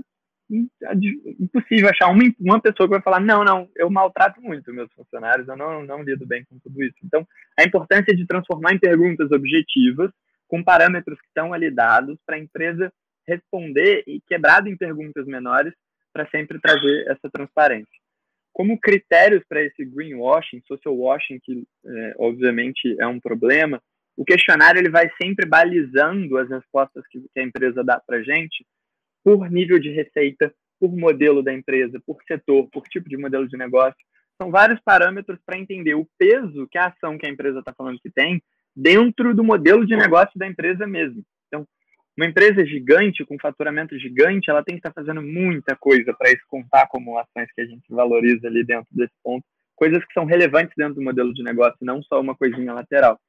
[1.39, 5.47] impossível achar uma, uma pessoa que vai falar não, não, eu maltrato muito meus funcionários,
[5.47, 6.95] eu não, não lido bem com tudo isso.
[7.03, 7.25] Então,
[7.57, 10.11] a importância de transformar em perguntas objetivas,
[10.47, 12.91] com parâmetros que estão ali dados, para a empresa
[13.31, 15.73] responder e quebrado em perguntas menores
[16.13, 17.99] para sempre trazer essa transparência.
[18.53, 23.81] Como critérios para esse greenwashing, social washing, que é, obviamente é um problema,
[24.17, 28.65] o questionário ele vai sempre balizando as respostas que, que a empresa dá para gente
[29.23, 33.55] por nível de receita, por modelo da empresa, por setor, por tipo de modelo de
[33.55, 33.99] negócio.
[34.41, 37.99] São vários parâmetros para entender o peso que a ação que a empresa está falando
[37.99, 38.41] que tem
[38.75, 41.23] dentro do modelo de negócio da empresa mesmo.
[42.21, 46.43] Uma empresa gigante, com faturamento gigante, ela tem que estar fazendo muita coisa para isso
[46.47, 49.43] contar como ações que a gente valoriza ali dentro desse ponto,
[49.75, 53.19] coisas que são relevantes dentro do modelo de negócio, não só uma coisinha lateral.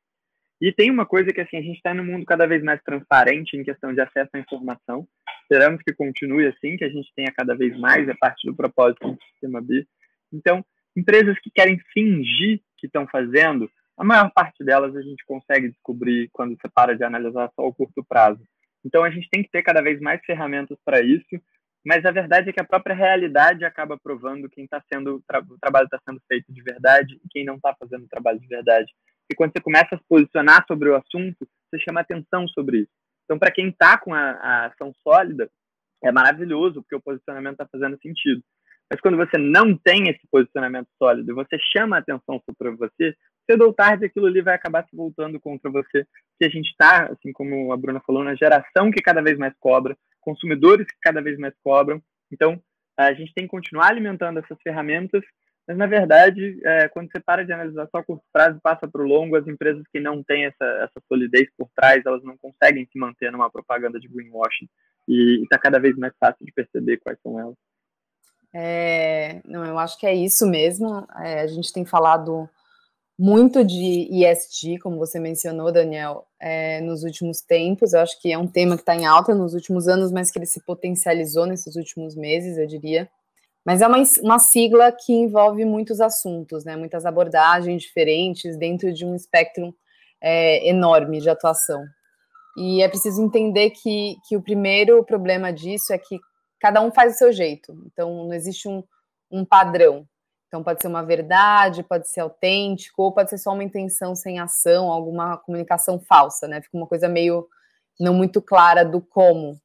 [0.61, 3.57] E tem uma coisa que assim, a gente está num mundo cada vez mais transparente
[3.57, 5.09] em questão de acesso à informação.
[5.45, 9.11] Esperamos que continue assim, que a gente tenha cada vez mais, é parte do propósito
[9.11, 9.87] do Sistema B.
[10.31, 10.63] Então,
[10.95, 16.29] empresas que querem fingir que estão fazendo, a maior parte delas a gente consegue descobrir
[16.31, 18.43] quando você para de analisar só o curto prazo.
[18.85, 21.41] Então a gente tem que ter cada vez mais ferramentas para isso,
[21.85, 25.85] mas a verdade é que a própria realidade acaba provando quem está sendo o trabalho
[25.85, 28.93] está sendo feito de verdade e quem não está fazendo o trabalho de verdade.
[29.31, 32.91] E quando você começa a se posicionar sobre o assunto, você chama atenção sobre isso.
[33.25, 35.51] Então, para quem está com a, a ação sólida,
[36.05, 38.43] é maravilhoso, porque o posicionamento está fazendo sentido.
[38.91, 43.17] Mas quando você não tem esse posicionamento sólido você chama atenção sobre você,
[43.53, 46.07] cedo ou tarde aquilo ali vai acabar se voltando contra você.
[46.39, 49.55] Que a gente está, assim como a Bruna falou, na geração que cada vez mais
[49.61, 52.03] cobra, consumidores que cada vez mais cobram.
[52.31, 52.61] Então,
[52.97, 55.23] a gente tem que continuar alimentando essas ferramentas,
[55.67, 59.03] mas na verdade, é, quando você para de analisar só curto prazo e passa para
[59.03, 62.87] o longo, as empresas que não têm essa, essa solidez por trás, elas não conseguem
[62.91, 64.69] se manter numa propaganda de greenwashing.
[65.09, 67.57] E está cada vez mais fácil de perceber quais são elas.
[68.55, 71.07] É, não, eu acho que é isso mesmo.
[71.17, 72.49] É, a gente tem falado
[73.19, 77.93] muito de ESG, como você mencionou, Daniel, é, nos últimos tempos.
[77.93, 80.39] Eu acho que é um tema que está em alta nos últimos anos, mas que
[80.39, 83.09] ele se potencializou nesses últimos meses, eu diria.
[83.65, 86.77] Mas é uma, uma sigla que envolve muitos assuntos, né?
[86.77, 89.75] muitas abordagens diferentes dentro de um espectro
[90.21, 91.85] é, enorme de atuação.
[92.57, 96.19] E é preciso entender que, que o primeiro problema disso é que
[96.61, 97.73] cada um faz o seu jeito.
[97.87, 98.83] Então, não existe um,
[99.31, 100.07] um padrão.
[100.53, 104.39] Então, pode ser uma verdade, pode ser autêntico, ou pode ser só uma intenção sem
[104.39, 106.61] ação, alguma comunicação falsa, né?
[106.61, 107.49] Fica uma coisa meio
[107.99, 109.59] não muito clara do como.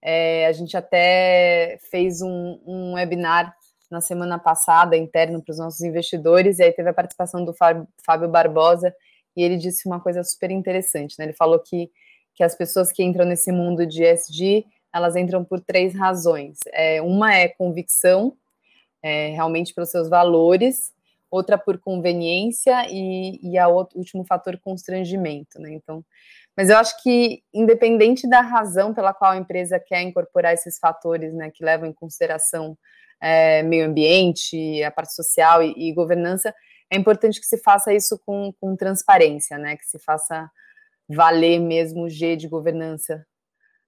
[0.00, 3.52] É, a gente até fez um, um, webinar
[3.90, 8.28] na semana passada, interno para os nossos investidores, e aí teve a participação do Fábio
[8.28, 8.94] Barbosa,
[9.36, 11.24] e ele disse uma coisa super interessante, né?
[11.24, 11.90] Ele falou que,
[12.36, 14.64] que as pessoas que entram nesse mundo de ESG,
[14.94, 16.58] elas entram por três razões.
[16.72, 18.36] É, uma é convicção,
[19.02, 20.92] é, realmente pelos seus valores,
[21.30, 25.72] outra por conveniência e, e a outro, último fator constrangimento, né?
[25.72, 26.04] Então,
[26.56, 31.32] mas eu acho que independente da razão pela qual a empresa quer incorporar esses fatores,
[31.32, 32.76] né, que levam em consideração
[33.20, 36.54] é, meio ambiente, a parte social e, e, governança,
[36.90, 39.76] é importante que se faça isso com, com transparência, né?
[39.76, 40.50] Que se faça
[41.08, 43.24] valer mesmo o G de governança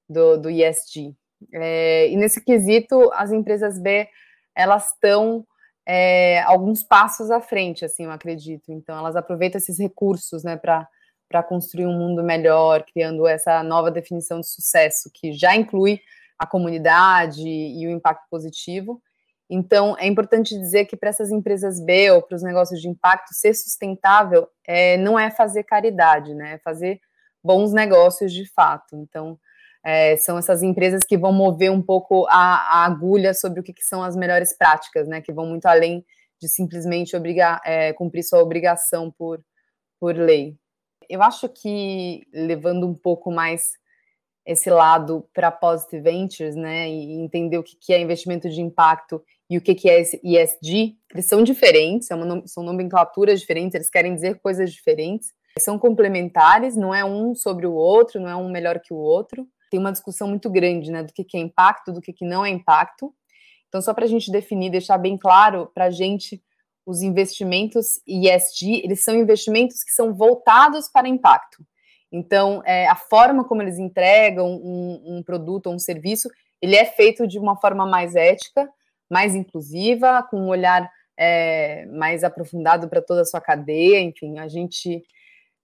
[0.09, 1.14] do, do ESG.
[1.53, 4.09] É, e nesse quesito, as empresas B,
[4.54, 5.46] elas estão
[5.86, 8.72] é, alguns passos à frente, assim, eu acredito.
[8.72, 14.40] Então, elas aproveitam esses recursos, né, para construir um mundo melhor, criando essa nova definição
[14.40, 16.00] de sucesso, que já inclui
[16.38, 19.00] a comunidade e o impacto positivo,
[19.54, 23.34] então, é importante dizer que para essas empresas B ou para os negócios de impacto,
[23.34, 26.54] ser sustentável é, não é fazer caridade, né?
[26.54, 26.98] É fazer
[27.44, 28.96] bons negócios de fato.
[28.96, 29.38] Então,
[29.84, 33.72] é, são essas empresas que vão mover um pouco a, a agulha sobre o que,
[33.72, 35.20] que, são as melhores práticas, né?
[35.20, 36.04] Que vão muito além
[36.40, 39.40] de simplesmente obrigar, é, cumprir sua obrigação por,
[40.00, 40.56] por lei.
[41.08, 43.72] Eu acho que, levando um pouco mais
[44.44, 49.22] esse lado para Positive Ventures, né, e entender o que, que é investimento de impacto
[49.48, 53.74] e o que, que é esse ESG, eles são diferentes, é uma, são nomenclaturas diferentes,
[53.74, 58.34] eles querem dizer coisas diferentes, são complementares, não é um sobre o outro, não é
[58.34, 59.46] um melhor que o outro.
[59.72, 62.44] Tem uma discussão muito grande, né, do que, que é impacto, do que, que não
[62.44, 63.11] é impacto.
[63.68, 66.42] Então, só para a gente definir, deixar bem claro para a gente,
[66.85, 71.64] os investimentos ESG, eles são investimentos que são voltados para impacto.
[72.12, 76.28] Então, é, a forma como eles entregam um, um produto ou um serviço,
[76.61, 78.68] ele é feito de uma forma mais ética,
[79.11, 84.02] mais inclusiva, com um olhar é, mais aprofundado para toda a sua cadeia.
[84.02, 85.02] Enfim, a gente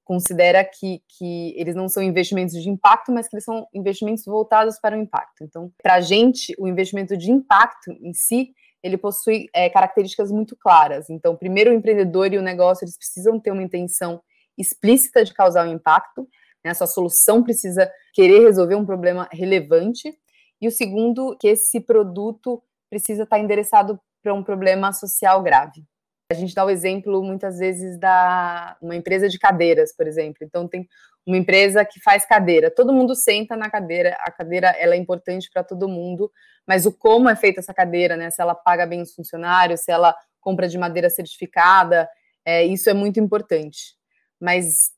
[0.09, 4.81] considera que, que eles não são investimentos de impacto, mas que eles são investimentos voltados
[4.81, 5.45] para o impacto.
[5.45, 10.57] Então, para a gente, o investimento de impacto em si, ele possui é, características muito
[10.57, 11.11] claras.
[11.11, 14.23] Então, primeiro, o empreendedor e o negócio, eles precisam ter uma intenção
[14.57, 16.27] explícita de causar um impacto,
[16.65, 16.73] né?
[16.73, 20.11] sua solução precisa querer resolver um problema relevante,
[20.59, 25.85] e o segundo, que esse produto precisa estar endereçado para um problema social grave.
[26.31, 30.39] A gente dá o exemplo muitas vezes da uma empresa de cadeiras, por exemplo.
[30.43, 30.87] Então tem
[31.27, 35.49] uma empresa que faz cadeira, todo mundo senta na cadeira, a cadeira ela é importante
[35.51, 36.31] para todo mundo,
[36.67, 38.31] mas o como é feita essa cadeira, né?
[38.31, 42.07] Se ela paga bem os funcionários, se ela compra de madeira certificada,
[42.45, 43.97] é, isso é muito importante.
[44.39, 44.91] Mas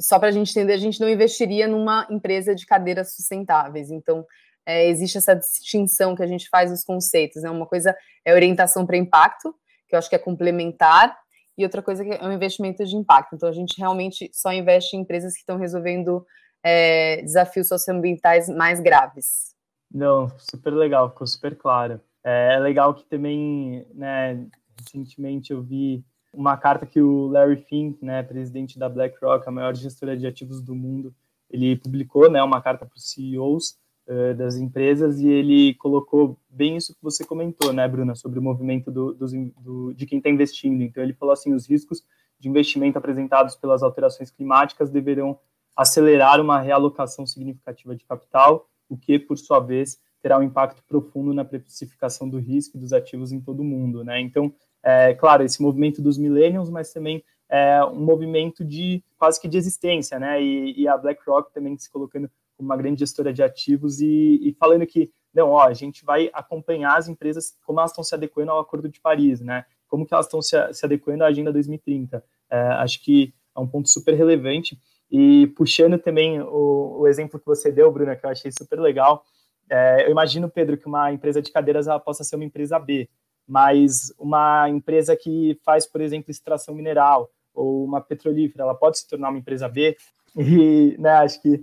[0.00, 3.92] só para a gente entender, a gente não investiria numa empresa de cadeiras sustentáveis.
[3.92, 4.26] Então,
[4.66, 7.42] é, existe essa distinção que a gente faz nos conceitos.
[7.42, 7.50] Né?
[7.50, 9.54] Uma coisa é orientação para impacto,
[9.94, 11.16] que eu acho que é complementar,
[11.56, 13.36] e outra coisa é o investimento de impacto.
[13.36, 16.26] Então, a gente realmente só investe em empresas que estão resolvendo
[16.64, 19.54] é, desafios socioambientais mais graves.
[19.88, 22.00] Não, super legal, ficou super claro.
[22.24, 24.44] É, é legal que também, né,
[24.76, 29.76] recentemente eu vi uma carta que o Larry Fink, né, presidente da BlackRock, a maior
[29.76, 31.14] gestora de ativos do mundo,
[31.48, 36.76] ele publicou, né, uma carta para os CEOs uh, das empresas e ele colocou bem
[36.76, 40.82] isso que você comentou, né, Bruna, sobre o movimento do, do, de quem está investindo.
[40.82, 42.02] Então, ele falou assim: os riscos
[42.38, 45.38] de investimento apresentados pelas alterações climáticas deverão
[45.76, 51.34] acelerar uma realocação significativa de capital, o que, por sua vez, terá um impacto profundo
[51.34, 54.20] na precificação do risco dos ativos em todo o mundo, né?
[54.20, 59.48] Então, é, claro, esse movimento dos millennials, mas também é um movimento de quase que
[59.48, 60.42] de existência, né?
[60.42, 64.54] E, e a BlackRock também se colocando como uma grande gestora de ativos e, e,
[64.58, 68.52] falando que, não, ó, a gente vai acompanhar as empresas, como elas estão se adequando
[68.52, 69.64] ao Acordo de Paris, né?
[69.88, 72.24] Como que elas estão se, se adequando à Agenda 2030.
[72.50, 74.78] É, acho que é um ponto super relevante.
[75.10, 79.24] E puxando também o, o, exemplo que você deu, Bruna, que eu achei super legal,
[79.70, 83.08] é, eu imagino, Pedro, que uma empresa de cadeiras ela possa ser uma empresa B,
[83.46, 89.08] mas uma empresa que faz, por exemplo, extração mineral ou uma petrolífera, ela pode se
[89.08, 89.96] tornar uma empresa B.
[90.36, 91.62] E né, acho que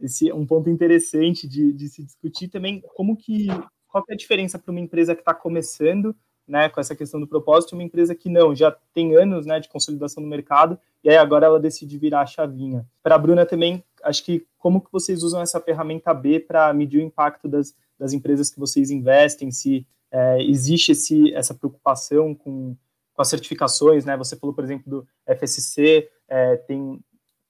[0.00, 3.48] esse um ponto interessante de, de se discutir também como que
[3.90, 6.14] qual que é a diferença para uma empresa que está começando,
[6.46, 9.68] né, com essa questão do propósito, uma empresa que não, já tem anos, né, de
[9.68, 12.86] consolidação no mercado, e aí agora ela decide virar a chavinha.
[13.02, 16.98] Para a Bruna também, acho que como que vocês usam essa ferramenta B para medir
[16.98, 22.76] o impacto das, das empresas que vocês investem, se é, existe esse, essa preocupação com,
[23.12, 24.16] com as certificações, né?
[24.16, 27.00] Você falou, por exemplo, do FSC, é, tem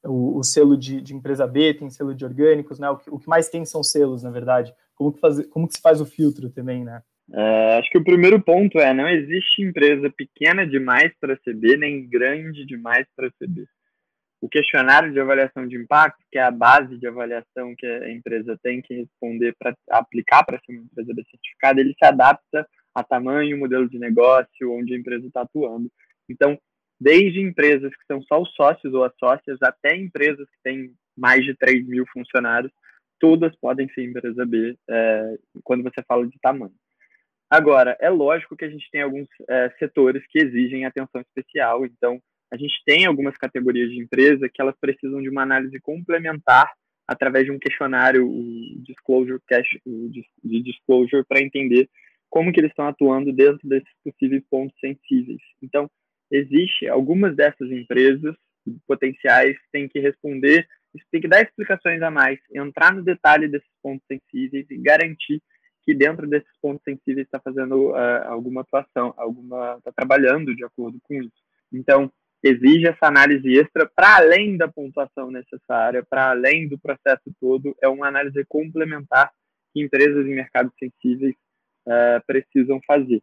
[0.05, 2.89] o, o selo de, de, empresa B, tem selo de orgânicos, né?
[2.91, 4.75] O que, o que, mais tem são selos, na verdade.
[4.95, 7.03] Como que, faz, como que se faz o filtro também, né?
[7.33, 11.77] É, acho que o primeiro ponto é não existe empresa pequena demais para ser B,
[11.77, 13.67] nem grande demais para ser B
[14.41, 18.59] o questionário de avaliação de impacto, que é a base de avaliação que a empresa
[18.63, 23.59] tem que responder para aplicar para ser uma empresa certificada, ele se adapta a tamanho,
[23.59, 25.91] modelo de negócio, onde a empresa está atuando.
[26.29, 26.59] Então,
[27.01, 31.45] desde empresas que são só os sócios ou as sócias, até empresas que têm mais
[31.45, 32.73] de 3 mil funcionários,
[33.19, 36.75] todas podem ser empresa B é, quando você fala de tamanho.
[37.51, 42.21] Agora, é lógico que a gente tem alguns é, setores que exigem atenção especial, então
[42.53, 46.71] a gente tem algumas categorias de empresa que elas precisam de uma análise complementar
[47.07, 49.41] através de um questionário, o disclosure,
[50.45, 51.89] de disclosure, para entender
[52.29, 55.41] como que eles estão atuando dentro desses possíveis pontos sensíveis.
[55.61, 55.91] Então,
[56.31, 58.35] existe algumas dessas empresas
[58.87, 60.67] potenciais têm que responder,
[61.11, 65.43] tem que dar explicações a mais, entrar no detalhe desses pontos sensíveis e garantir
[65.83, 70.99] que dentro desses pontos sensíveis está fazendo uh, alguma atuação, alguma está trabalhando de acordo
[71.03, 71.43] com isso.
[71.73, 72.13] Então
[72.43, 77.89] exige essa análise extra para além da pontuação necessária, para além do processo todo, é
[77.89, 79.31] uma análise complementar
[79.73, 81.35] que empresas em mercados sensíveis
[81.87, 83.23] uh, precisam fazer.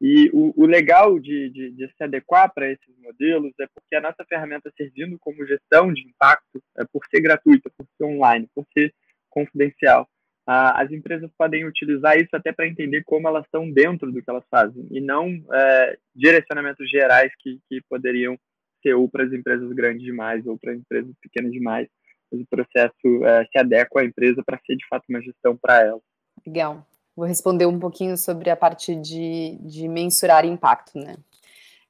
[0.00, 4.00] E o, o legal de, de, de, se adequar para esses modelos é porque a
[4.00, 8.66] nossa ferramenta servindo como gestão de impacto, é por ser gratuita, por ser online, por
[8.74, 8.92] ser
[9.30, 10.08] confidencial,
[10.46, 14.44] as empresas podem utilizar isso até para entender como elas estão dentro do que elas
[14.50, 18.38] fazem e não é, direcionamentos gerais que, que poderiam
[18.82, 21.88] ser ou para as empresas grandes demais ou para empresas pequenas demais.
[22.30, 25.80] Mas o processo é, se adequa à empresa para ser de fato uma gestão para
[25.80, 26.00] ela.
[26.46, 26.86] Legal.
[27.16, 31.16] Vou responder um pouquinho sobre a parte de, de mensurar impacto, né?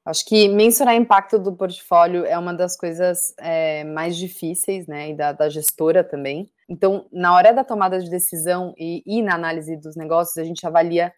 [0.05, 5.11] Acho que mensurar impacto do portfólio é uma das coisas é, mais difíceis, né?
[5.11, 6.51] E da, da, gestora também.
[6.69, 10.67] Então, na hora da tomada de decisão e, e na análise dos negócios, a gente
[10.67, 11.11] avalia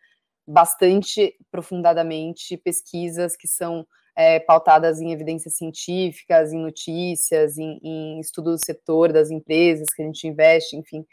[0.47, 3.85] bastante profundadamente pesquisas que são
[4.17, 10.03] é, pautadas em evidências científicas, em notícias, em, em estudo do setor das empresas que
[10.03, 11.05] a gente investe, enfim,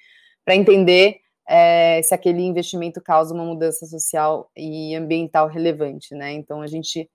[0.45, 6.31] para entender é, se aquele investimento causa uma mudança social e ambiental relevante, né?
[6.33, 7.09] Então a gente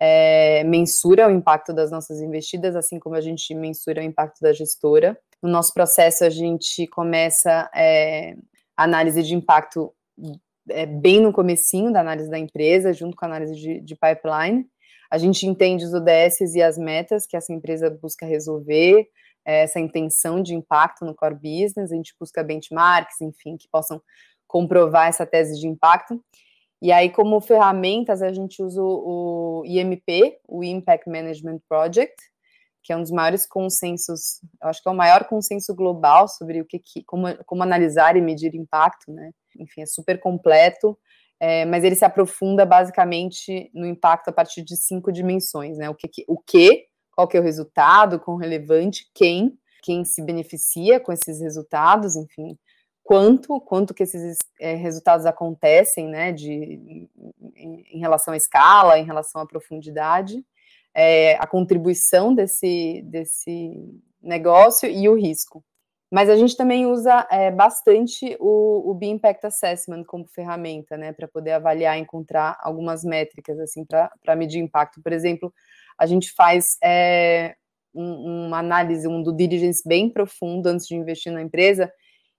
[0.00, 4.52] é, mensura o impacto das nossas investidas, assim como a gente mensura o impacto da
[4.52, 5.18] gestora.
[5.42, 8.36] No nosso processo a gente começa é,
[8.76, 9.92] análise de impacto
[10.68, 14.66] é, bem no comecinho da análise da empresa, junto com a análise de, de pipeline.
[15.10, 19.06] A gente entende os ODSs e as metas que essa empresa busca resolver,
[19.54, 24.02] essa intenção de impacto no core business, a gente busca benchmarks, enfim, que possam
[24.46, 26.22] comprovar essa tese de impacto.
[26.82, 32.14] E aí, como ferramentas, a gente usa o IMP, o Impact Management Project,
[32.82, 36.60] que é um dos maiores consensos, eu acho que é o maior consenso global sobre
[36.60, 39.30] o que, que como, como analisar e medir impacto, né?
[39.58, 40.96] Enfim, é super completo,
[41.40, 45.88] é, mas ele se aprofunda basicamente no impacto a partir de cinco dimensões, né?
[45.90, 46.86] O que, o que
[47.16, 52.58] qual que é o resultado, quão relevante, quem, quem se beneficia com esses resultados, enfim,
[53.02, 57.08] quanto, quanto que esses é, resultados acontecem, né, de,
[57.56, 60.44] em, em, relação à escala, em relação à profundidade,
[60.94, 63.70] é, a contribuição desse, desse
[64.20, 65.64] negócio e o risco.
[66.10, 71.12] Mas a gente também usa é, bastante o, o B Impact Assessment como ferramenta, né,
[71.12, 75.02] para poder avaliar, encontrar algumas métricas, assim, para medir impacto.
[75.02, 75.52] Por exemplo,
[75.98, 77.54] a gente faz é,
[77.94, 81.92] um, uma análise, um do diligence bem profundo antes de investir na empresa,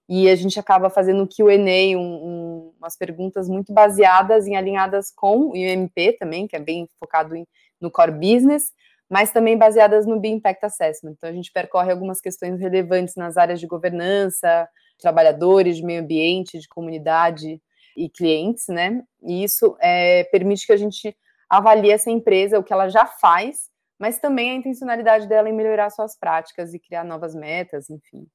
[0.10, 5.50] e a gente acaba fazendo Q&A, um, um, umas perguntas muito baseadas em alinhadas com
[5.50, 7.46] o IMP também, que é bem focado em,
[7.82, 8.72] no core business,
[9.10, 11.12] mas também baseadas no B Impact Assessment.
[11.12, 16.58] Então a gente percorre algumas questões relevantes nas áreas de governança, trabalhadores, de meio ambiente,
[16.58, 17.62] de comunidade
[17.96, 19.04] e clientes, né?
[19.22, 21.16] E isso é, permite que a gente
[21.50, 23.70] avalie essa empresa, o que ela já faz,
[24.00, 28.28] mas também a intencionalidade dela em melhorar suas práticas e criar novas metas, enfim.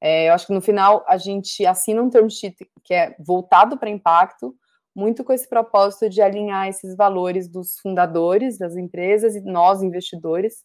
[0.00, 3.78] É, eu acho que no final a gente assina um term sheet que é voltado
[3.78, 4.54] para impacto,
[4.94, 10.64] muito com esse propósito de alinhar esses valores dos fundadores das empresas e nós investidores,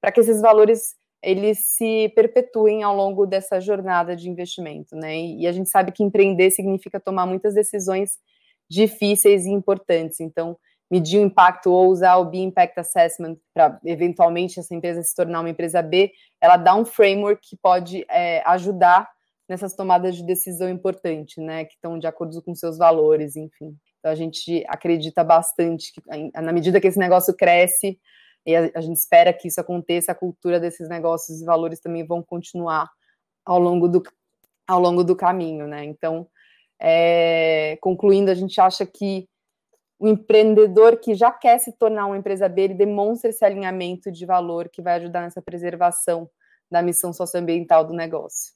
[0.00, 5.18] para que esses valores eles se perpetuem ao longo dessa jornada de investimento, né?
[5.18, 8.18] E a gente sabe que empreender significa tomar muitas decisões
[8.68, 10.20] difíceis e importantes.
[10.20, 10.56] Então,
[10.94, 15.50] medir o impacto ou usar o B-Impact Assessment para eventualmente essa empresa se tornar uma
[15.50, 19.10] empresa B, ela dá um framework que pode é, ajudar
[19.48, 23.76] nessas tomadas de decisão importante, né, que estão de acordo com seus valores, enfim.
[23.98, 26.00] Então a gente acredita bastante que
[26.40, 27.98] na medida que esse negócio cresce
[28.46, 32.06] e a, a gente espera que isso aconteça, a cultura desses negócios e valores também
[32.06, 32.88] vão continuar
[33.44, 34.00] ao longo do
[34.66, 35.84] ao longo do caminho, né?
[35.84, 36.26] Então,
[36.80, 39.28] é, concluindo, a gente acha que
[39.98, 44.26] o empreendedor que já quer se tornar uma empresa B, ele demonstra esse alinhamento de
[44.26, 46.28] valor que vai ajudar nessa preservação
[46.70, 48.52] da missão socioambiental do negócio.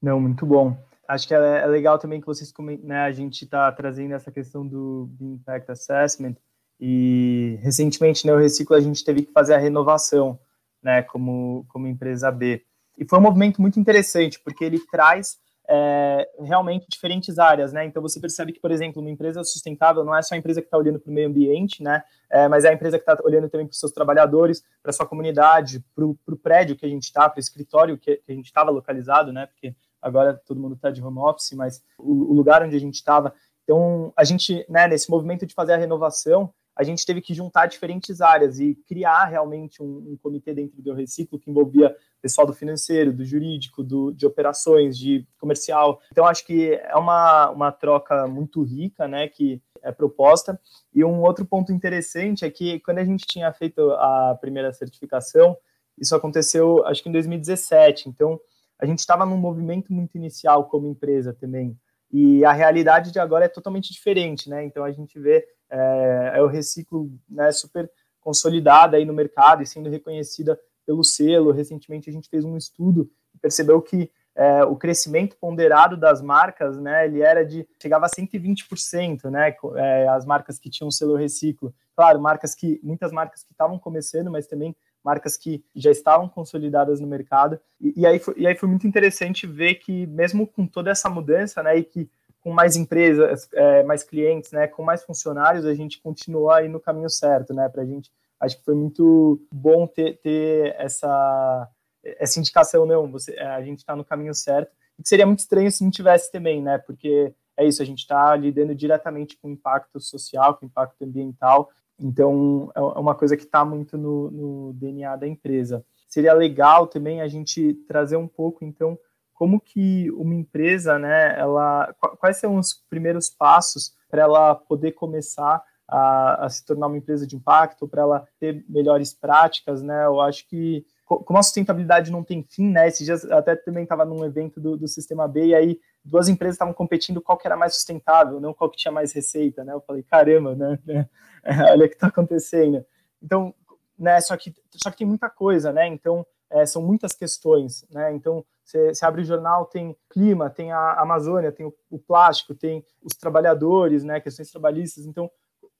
[0.00, 0.76] Não, muito bom.
[1.08, 2.52] Acho que é, é legal também que vocês,
[2.82, 6.36] né, a gente está trazendo essa questão do Impact Assessment
[6.78, 10.38] e recentemente, né, o Reciclo, a gente teve que fazer a renovação,
[10.82, 12.62] né, como, como empresa B.
[12.98, 15.38] E foi um movimento muito interessante, porque ele traz
[15.68, 17.84] é, realmente diferentes áreas, né?
[17.84, 20.66] Então você percebe que, por exemplo, uma empresa sustentável não é só a empresa que
[20.66, 22.02] está olhando para o meio ambiente, né?
[22.30, 25.06] É, mas é a empresa que está olhando também para os seus trabalhadores, para sua
[25.06, 28.46] comunidade, para o prédio que a gente está, para o escritório que, que a gente
[28.46, 29.46] estava localizado, né?
[29.46, 32.94] Porque agora todo mundo está de home office, mas o, o lugar onde a gente
[32.94, 33.34] estava.
[33.64, 34.86] Então a gente, né?
[34.86, 39.24] Nesse movimento de fazer a renovação, a gente teve que juntar diferentes áreas e criar
[39.24, 44.12] realmente um, um comitê dentro do Reciclo que envolvia pessoal do financeiro, do jurídico, do,
[44.12, 46.00] de operações, de comercial.
[46.12, 50.60] Então, acho que é uma, uma troca muito rica, né, que é proposta.
[50.92, 55.56] E um outro ponto interessante é que quando a gente tinha feito a primeira certificação,
[55.98, 58.08] isso aconteceu, acho que em 2017.
[58.08, 58.38] Então,
[58.78, 61.74] a gente estava num movimento muito inicial como empresa também.
[62.12, 64.64] E a realidade de agora é totalmente diferente, né?
[64.64, 67.90] Então, a gente vê é, é o reciclo né, super
[68.20, 71.52] consolidada aí no mercado e sendo reconhecida pelo selo.
[71.52, 76.78] Recentemente a gente fez um estudo e percebeu que é, o crescimento ponderado das marcas,
[76.78, 81.74] né, ele era de chegava a 120%, né, é, as marcas que tinham selo reciclo.
[81.96, 87.00] Claro, marcas que muitas marcas que estavam começando, mas também marcas que já estavam consolidadas
[87.00, 87.58] no mercado.
[87.80, 91.08] E, e, aí, foi, e aí foi muito interessante ver que mesmo com toda essa
[91.08, 92.10] mudança, né, e que
[92.46, 96.78] com mais empresas, é, mais clientes, né, com mais funcionários, a gente continuou aí no
[96.78, 101.68] caminho certo, né, para a gente, acho que foi muito bom ter, ter essa,
[102.04, 105.40] essa indicação, não, você, é, a gente está no caminho certo, e que seria muito
[105.40, 109.50] estranho se não tivesse também, né, porque é isso, a gente está lidando diretamente com
[109.50, 111.68] impacto social, com impacto ambiental,
[111.98, 115.84] então é, é uma coisa que está muito no, no DNA da empresa.
[116.06, 118.96] Seria legal também a gente trazer um pouco, então,
[119.36, 125.62] como que uma empresa, né, ela, quais são os primeiros passos para ela poder começar
[125.86, 130.06] a, a, se tornar uma empresa de impacto, para ela ter melhores práticas, né?
[130.06, 132.88] Eu acho que como a sustentabilidade não tem fim, né?
[132.88, 136.54] Esses dias até também estava num evento do, do Sistema B e aí duas empresas
[136.54, 139.72] estavam competindo qual que era mais sustentável, não qual que tinha mais receita, né?
[139.72, 141.08] Eu falei, caramba, né?
[141.70, 142.84] Olha o que está acontecendo.
[143.22, 143.54] Então,
[143.96, 144.20] né?
[144.20, 145.86] Só que só que tem muita coisa, né?
[145.86, 148.12] Então é, são muitas questões, né?
[148.12, 152.84] Então você, abre o jornal, tem clima, tem a Amazônia, tem o, o, plástico, tem
[153.02, 155.06] os trabalhadores, né, questões trabalhistas.
[155.06, 155.30] Então,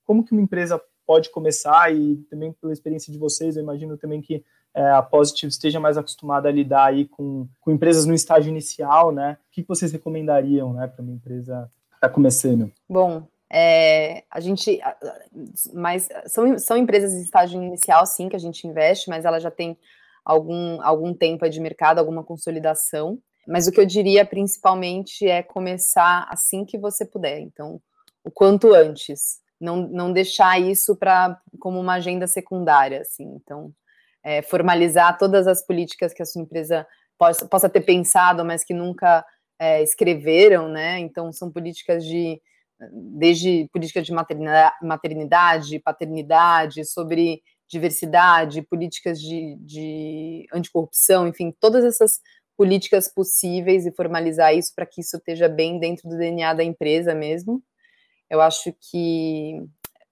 [0.05, 4.21] como que uma empresa pode começar e também pela experiência de vocês, eu imagino também
[4.21, 8.49] que é, a Positive esteja mais acostumada a lidar aí com, com empresas no estágio
[8.49, 9.37] inicial, né?
[9.47, 12.71] O que vocês recomendariam, né, para uma empresa que está começando?
[12.87, 14.79] Bom, é, a gente,
[15.73, 19.49] mas são, são empresas em estágio inicial, sim, que a gente investe, mas ela já
[19.49, 19.77] tem
[20.27, 23.17] algum, algum tempo de mercado, alguma consolidação.
[23.47, 27.39] Mas o que eu diria principalmente é começar assim que você puder.
[27.39, 27.79] Então,
[28.25, 29.39] o quanto antes.
[29.59, 33.23] Não, não deixar isso para como uma agenda secundária, assim.
[33.41, 33.71] Então,
[34.23, 36.85] é, formalizar todas as políticas que a sua empresa
[37.17, 39.25] possa, possa ter pensado, mas que nunca
[39.57, 40.99] é, escreveram, né?
[40.99, 42.39] Então, são políticas de
[42.91, 52.21] desde políticas de maternidade, paternidade, sobre diversidade, políticas de, de anticorrupção, enfim, todas essas
[52.55, 57.13] políticas possíveis e formalizar isso para que isso esteja bem dentro do DNA da empresa
[57.13, 57.61] mesmo.
[58.29, 59.61] Eu acho que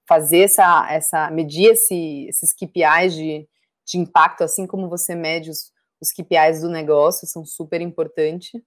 [0.08, 3.48] fazer essa, essa medir esse, esses KPIs de,
[3.86, 8.62] de impacto, assim como você mede os, os KPIs do negócio, são super importantes.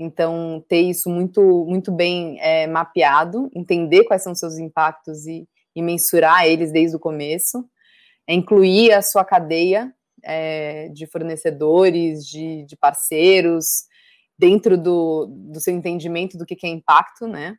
[0.00, 5.82] Então, ter isso muito, muito bem é, mapeado, entender quais são seus impactos e, e
[5.82, 7.68] mensurar eles desde o começo
[8.28, 13.86] é incluir a sua cadeia é, de fornecedores, de, de, parceiros,
[14.38, 17.56] dentro do, do seu entendimento do que, que é impacto, né?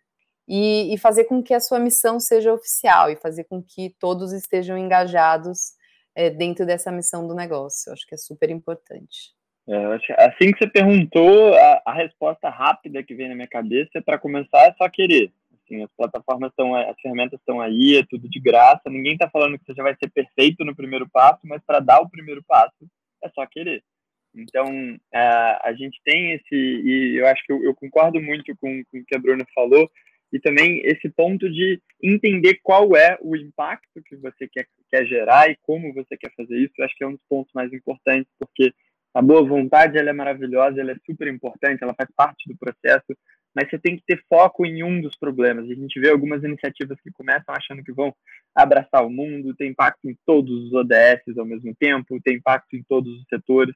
[0.48, 4.32] E, e, fazer com que a sua missão seja oficial e fazer com que todos
[4.32, 5.74] estejam engajados
[6.16, 7.90] é, dentro dessa missão do negócio.
[7.90, 9.34] Eu acho que é super importante.
[9.68, 14.02] É, assim que você perguntou, a, a resposta rápida que vem na minha cabeça é
[14.02, 15.32] para começar é só querer.
[15.70, 18.90] Assim, as plataformas estão, as ferramentas estão aí, é tudo de graça.
[18.90, 22.02] Ninguém está falando que você já vai ser perfeito no primeiro passo, mas para dar
[22.02, 22.90] o primeiro passo
[23.24, 23.84] é só querer.
[24.36, 24.66] Então,
[25.14, 29.00] a, a gente tem esse, e eu acho que eu, eu concordo muito com, com
[29.00, 29.90] o que a Bruna falou,
[30.32, 35.50] e também esse ponto de entender qual é o impacto que você quer, quer gerar
[35.50, 38.32] e como você quer fazer isso, eu acho que é um dos pontos mais importantes,
[38.38, 38.72] porque
[39.14, 43.18] a boa vontade ela é maravilhosa, ela é super importante, ela faz parte do processo,
[43.56, 45.70] mas você tem que ter foco em um dos problemas.
[45.70, 48.14] A gente vê algumas iniciativas que começam achando que vão
[48.56, 52.84] abraçar o mundo, tem impacto em todos os ODS ao mesmo tempo, tem impacto em
[52.84, 53.76] todos os setores.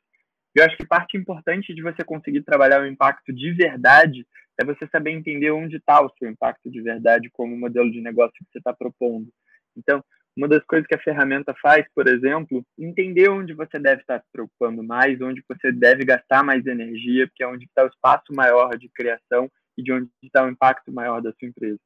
[0.55, 4.25] Eu acho que parte importante de você conseguir trabalhar o impacto de verdade
[4.59, 8.33] é você saber entender onde está o seu impacto de verdade como modelo de negócio
[8.37, 9.29] que você está propondo.
[9.75, 10.03] Então,
[10.35, 14.27] uma das coisas que a ferramenta faz, por exemplo, entender onde você deve estar se
[14.31, 18.77] preocupando mais, onde você deve gastar mais energia, porque é onde está o espaço maior
[18.77, 21.79] de criação e de onde está o impacto maior da sua empresa.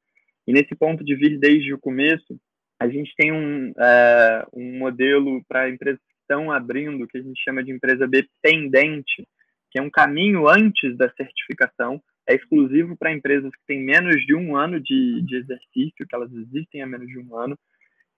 [0.47, 2.39] E nesse ponto de vir desde o começo,
[2.79, 7.41] a gente tem um, uh, um modelo para empresas que estão abrindo, que a gente
[7.43, 9.27] chama de empresa dependente,
[9.71, 14.35] que é um caminho antes da certificação, é exclusivo para empresas que têm menos de
[14.35, 17.57] um ano de, de exercício, que elas existem há menos de um ano,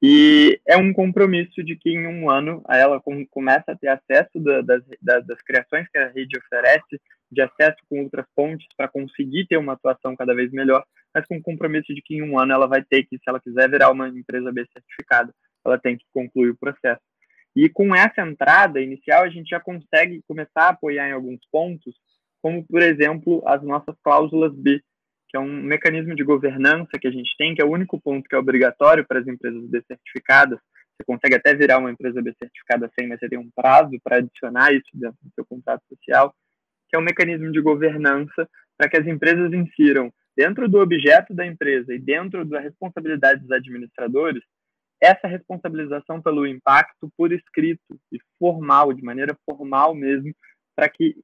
[0.02, 4.62] e é um compromisso de que em um ano ela começa a ter acesso da,
[4.62, 9.46] das, das, das, criações que a rede oferece, de acesso com outras pontes para conseguir
[9.48, 10.84] ter uma atuação cada vez melhor,
[11.14, 13.42] mas com o compromisso de que em um ano ela vai ter que, se ela
[13.42, 15.34] quiser virar uma empresa B certificada,
[15.66, 17.02] ela tem que concluir o processo.
[17.56, 21.94] E com essa entrada inicial, a gente já consegue começar a apoiar em alguns pontos,
[22.42, 24.82] como, por exemplo, as nossas cláusulas B,
[25.30, 28.28] que é um mecanismo de governança que a gente tem, que é o único ponto
[28.28, 30.60] que é obrigatório para as empresas B certificadas.
[30.60, 34.18] Você consegue até virar uma empresa B certificada sem, mas você tem um prazo para
[34.18, 36.34] adicionar isso dentro do seu contrato social,
[36.90, 41.46] que é um mecanismo de governança para que as empresas insiram dentro do objeto da
[41.46, 44.44] empresa e dentro da responsabilidade dos administradores
[45.02, 50.34] essa responsabilização pelo impacto por escrito e formal, de maneira formal mesmo,
[50.76, 51.16] para que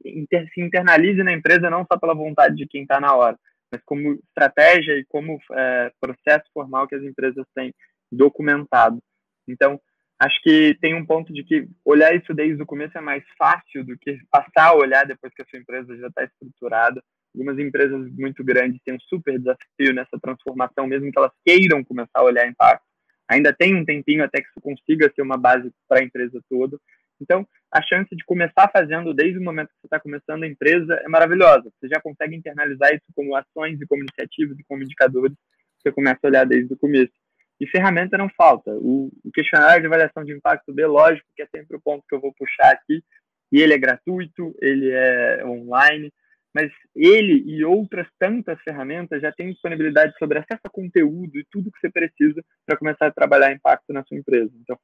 [0.54, 3.38] se internalize na empresa não só pela vontade de quem está na hora,
[3.86, 7.74] como estratégia e como é, processo formal que as empresas têm
[8.12, 9.00] documentado.
[9.48, 9.80] Então,
[10.20, 13.84] acho que tem um ponto de que olhar isso desde o começo é mais fácil
[13.84, 17.02] do que passar a olhar depois que a sua empresa já está estruturada.
[17.36, 22.20] Algumas empresas muito grandes têm um super desafio nessa transformação, mesmo que elas queiram começar
[22.20, 22.86] a olhar impacto.
[23.30, 26.78] Ainda tem um tempinho até que isso consiga ser uma base para a empresa toda.
[27.22, 30.96] Então, a chance de começar fazendo desde o momento que você está começando a empresa
[30.96, 31.72] é maravilhosa.
[31.80, 35.36] Você já consegue internalizar isso como ações e como iniciativas e como indicadores.
[35.80, 37.14] Você começa a olhar desde o começo.
[37.60, 38.72] E ferramenta não falta.
[38.72, 42.16] O, o questionário de avaliação de impacto B, lógico, que é sempre o ponto que
[42.16, 43.04] eu vou puxar aqui.
[43.52, 46.12] E ele é gratuito, ele é online,
[46.54, 51.72] mas ele e outras tantas ferramentas já têm disponibilidade sobre acesso a conteúdo e tudo
[51.72, 54.52] que você precisa para começar a trabalhar impacto na sua empresa.
[54.62, 54.78] Então,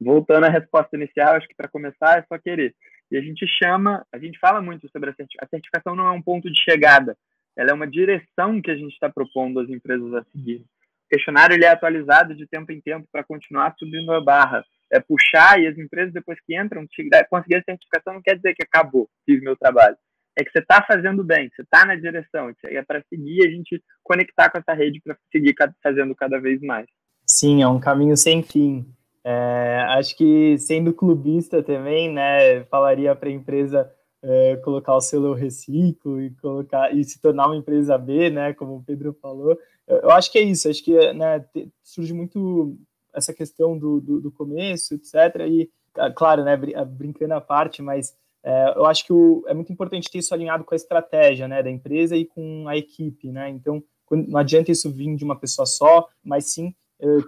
[0.00, 2.74] voltando à resposta inicial, acho que para começar é só querer.
[3.10, 5.46] E a gente chama, a gente fala muito sobre a certificação.
[5.46, 7.16] A certificação não é um ponto de chegada,
[7.56, 10.64] ela é uma direção que a gente está propondo às empresas a seguir.
[11.06, 14.64] O questionário ele é atualizado de tempo em tempo para continuar subindo a barra.
[14.92, 16.86] É puxar e as empresas, depois que entram,
[17.30, 19.96] conseguir a certificação não quer dizer que acabou, fiz meu trabalho.
[20.36, 22.52] É que você está fazendo bem, você está na direção.
[22.64, 26.86] É para seguir a gente conectar com essa rede para seguir fazendo cada vez mais.
[27.26, 28.84] Sim, é um caminho sem fim.
[29.24, 33.90] É, acho que sendo clubista também, né, falaria para a empresa
[34.22, 38.76] é, colocar o selo reciclo e colocar e se tornar uma empresa B, né, como
[38.76, 39.58] o Pedro falou.
[39.86, 40.68] Eu, eu acho que é isso.
[40.68, 41.44] Acho que né,
[41.82, 42.76] surge muito
[43.14, 45.14] essa questão do, do, do começo, etc.
[45.48, 46.56] E ah, claro, né,
[46.86, 50.64] brincando à parte, mas é, eu acho que o, é muito importante ter isso alinhado
[50.64, 53.48] com a estratégia, né, da empresa e com a equipe, né.
[53.48, 56.74] Então não adianta isso vir de uma pessoa só, mas sim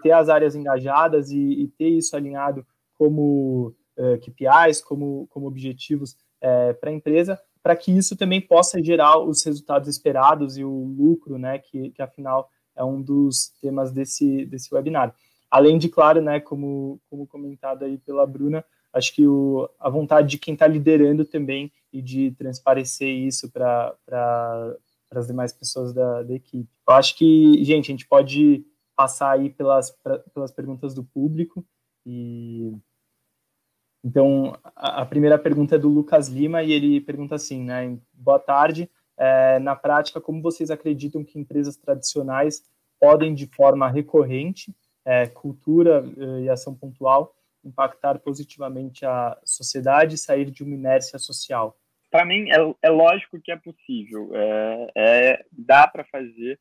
[0.03, 6.13] ter as áreas engajadas e, e ter isso alinhado como uh, KPIs, como, como objetivos
[6.43, 10.95] uh, para a empresa, para que isso também possa gerar os resultados esperados e o
[10.97, 15.15] lucro, né, que, que afinal é um dos temas desse, desse webinar.
[15.51, 20.29] Além de, claro, né, como, como comentado aí pela Bruna, acho que o, a vontade
[20.29, 23.95] de quem está liderando também e de transparecer isso para
[25.11, 26.69] as demais pessoas da, da equipe.
[26.89, 28.65] Eu acho que, gente, a gente pode
[28.97, 31.65] passar aí pelas, pra, pelas perguntas do público.
[32.05, 32.73] E
[34.05, 37.99] então a, a, primeira pergunta é do Lucas Lima e ele pergunta assim, né?
[38.13, 38.91] Boa tarde.
[39.19, 42.63] É, na prática, como vocês acreditam que empresas tradicionais
[43.01, 44.75] podem, de forma recorrente,
[45.05, 47.35] é, cultura é, e ação pontual,
[47.65, 51.77] impactar positivamente a sociedade e sair de uma inércia social?
[52.11, 54.31] Para mim, é, é, lógico que é possível.
[54.35, 56.59] É, é dá para fazer.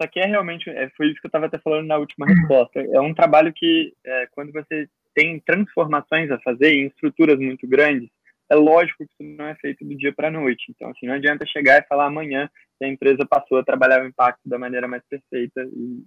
[0.00, 2.80] Só que é realmente, é, foi isso que eu estava até falando na última resposta.
[2.80, 8.08] É um trabalho que, é, quando você tem transformações a fazer em estruturas muito grandes,
[8.48, 10.66] é lógico que isso não é feito do dia para a noite.
[10.70, 14.06] Então, assim, não adianta chegar e falar amanhã que a empresa passou a trabalhar o
[14.06, 16.04] impacto da maneira mais perfeita e,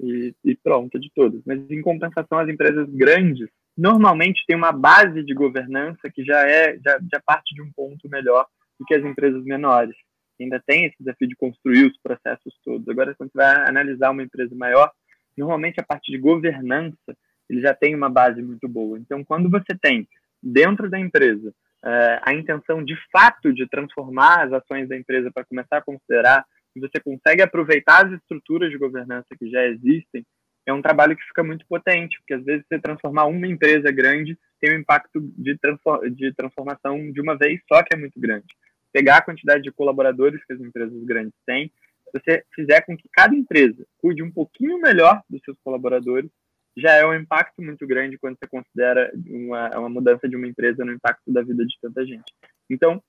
[0.00, 1.42] e, e pronta de todas.
[1.44, 6.78] Mas, em compensação, as empresas grandes normalmente têm uma base de governança que já é
[6.78, 8.46] já, já parte de um ponto melhor
[8.78, 9.96] do que as empresas menores
[10.42, 12.88] ainda tem esse desafio de construir os processos todos.
[12.88, 14.90] Agora, quando você vai analisar uma empresa maior,
[15.36, 17.16] normalmente a parte de governança
[17.48, 18.98] ele já tem uma base muito boa.
[18.98, 20.08] Então, quando você tem
[20.42, 21.52] dentro da empresa
[21.84, 26.44] é, a intenção de fato de transformar as ações da empresa para começar a considerar
[26.72, 30.24] se você consegue aproveitar as estruturas de governança que já existem,
[30.64, 34.38] é um trabalho que fica muito potente, porque às vezes você transformar uma empresa grande
[34.60, 38.46] tem um impacto de transformação de uma vez só que é muito grande.
[38.92, 41.72] Pegar a quantidade de colaboradores que as empresas grandes têm,
[42.04, 46.30] se você fizer com que cada empresa cuide um pouquinho melhor dos seus colaboradores,
[46.76, 50.84] já é um impacto muito grande quando você considera uma, uma mudança de uma empresa
[50.84, 52.32] no impacto da vida de tanta gente.
[52.68, 53.02] Então,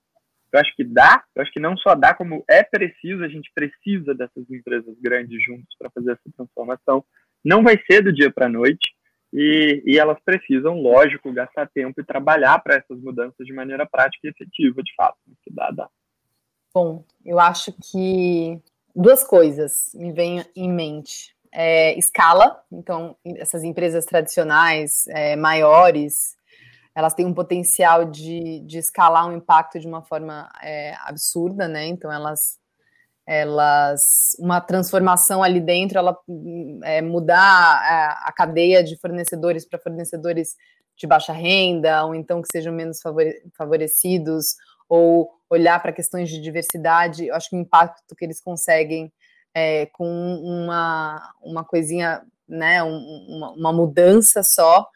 [0.52, 3.52] eu acho que dá, eu acho que não só dá, como é preciso, a gente
[3.56, 7.04] precisa dessas empresas grandes juntos para fazer essa transformação.
[7.44, 8.93] Não vai ser do dia para a noite,
[9.34, 14.28] e, e, elas precisam, lógico, gastar tempo e trabalhar para essas mudanças de maneira prática
[14.28, 15.18] e efetiva, de fato.
[15.44, 15.90] Que dá, dá.
[16.72, 18.62] Bom, eu acho que
[18.96, 21.36] duas coisas me vêm em mente.
[21.52, 26.36] É, escala, então, essas empresas tradicionais, é, maiores,
[26.96, 31.88] elas têm um potencial de, de escalar um impacto de uma forma é, absurda, né?
[31.88, 32.60] Então elas
[33.26, 36.18] elas uma transformação ali dentro, ela
[36.84, 40.56] é, mudar a, a, cadeia de fornecedores para fornecedores
[40.96, 43.00] de baixa renda, ou então que sejam menos
[43.58, 44.56] favorecidos,
[44.90, 49.12] ou olhar para questões de diversidade, eu acho que o impacto que eles conseguem
[49.54, 54.88] é, com uma, uma coisinha, né, um, uma, uma mudança só,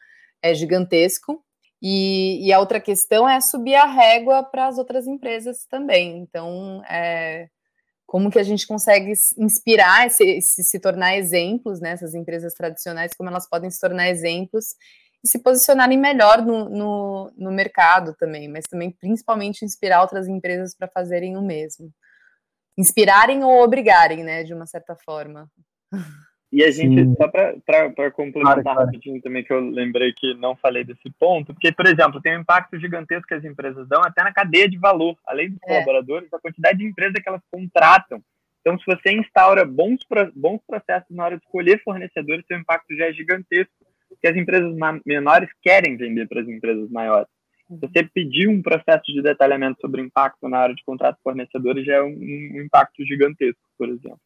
[0.42, 1.42] é gigantesco.
[1.80, 6.18] E, e, a outra questão é subir a régua para as outras empresas também.
[6.18, 7.48] Então, é,
[8.08, 13.12] como que a gente consegue inspirar, se, se, se tornar exemplos, né, essas empresas tradicionais,
[13.14, 14.74] como elas podem se tornar exemplos
[15.22, 20.74] e se posicionarem melhor no, no, no mercado também, mas também principalmente inspirar outras empresas
[20.74, 21.92] para fazerem o mesmo.
[22.78, 25.46] Inspirarem ou obrigarem, né, de uma certa forma.
[26.50, 27.14] E a gente, Sim.
[27.16, 31.70] só para complementar claro, rapidinho também, que eu lembrei que não falei desse ponto, porque,
[31.70, 35.14] por exemplo, tem um impacto gigantesco que as empresas dão até na cadeia de valor,
[35.26, 35.66] além dos é.
[35.66, 38.22] colaboradores, a quantidade de empresas que elas contratam.
[38.60, 40.00] Então, se você instaura bons,
[40.34, 43.72] bons processos na hora de escolher fornecedores, seu impacto já é gigantesco,
[44.08, 44.74] porque as empresas
[45.04, 47.28] menores querem vender para as empresas maiores.
[47.66, 51.96] Se você pedir um processo de detalhamento sobre impacto na hora de contrato fornecedores, já
[51.96, 54.18] é um, um impacto gigantesco, por exemplo.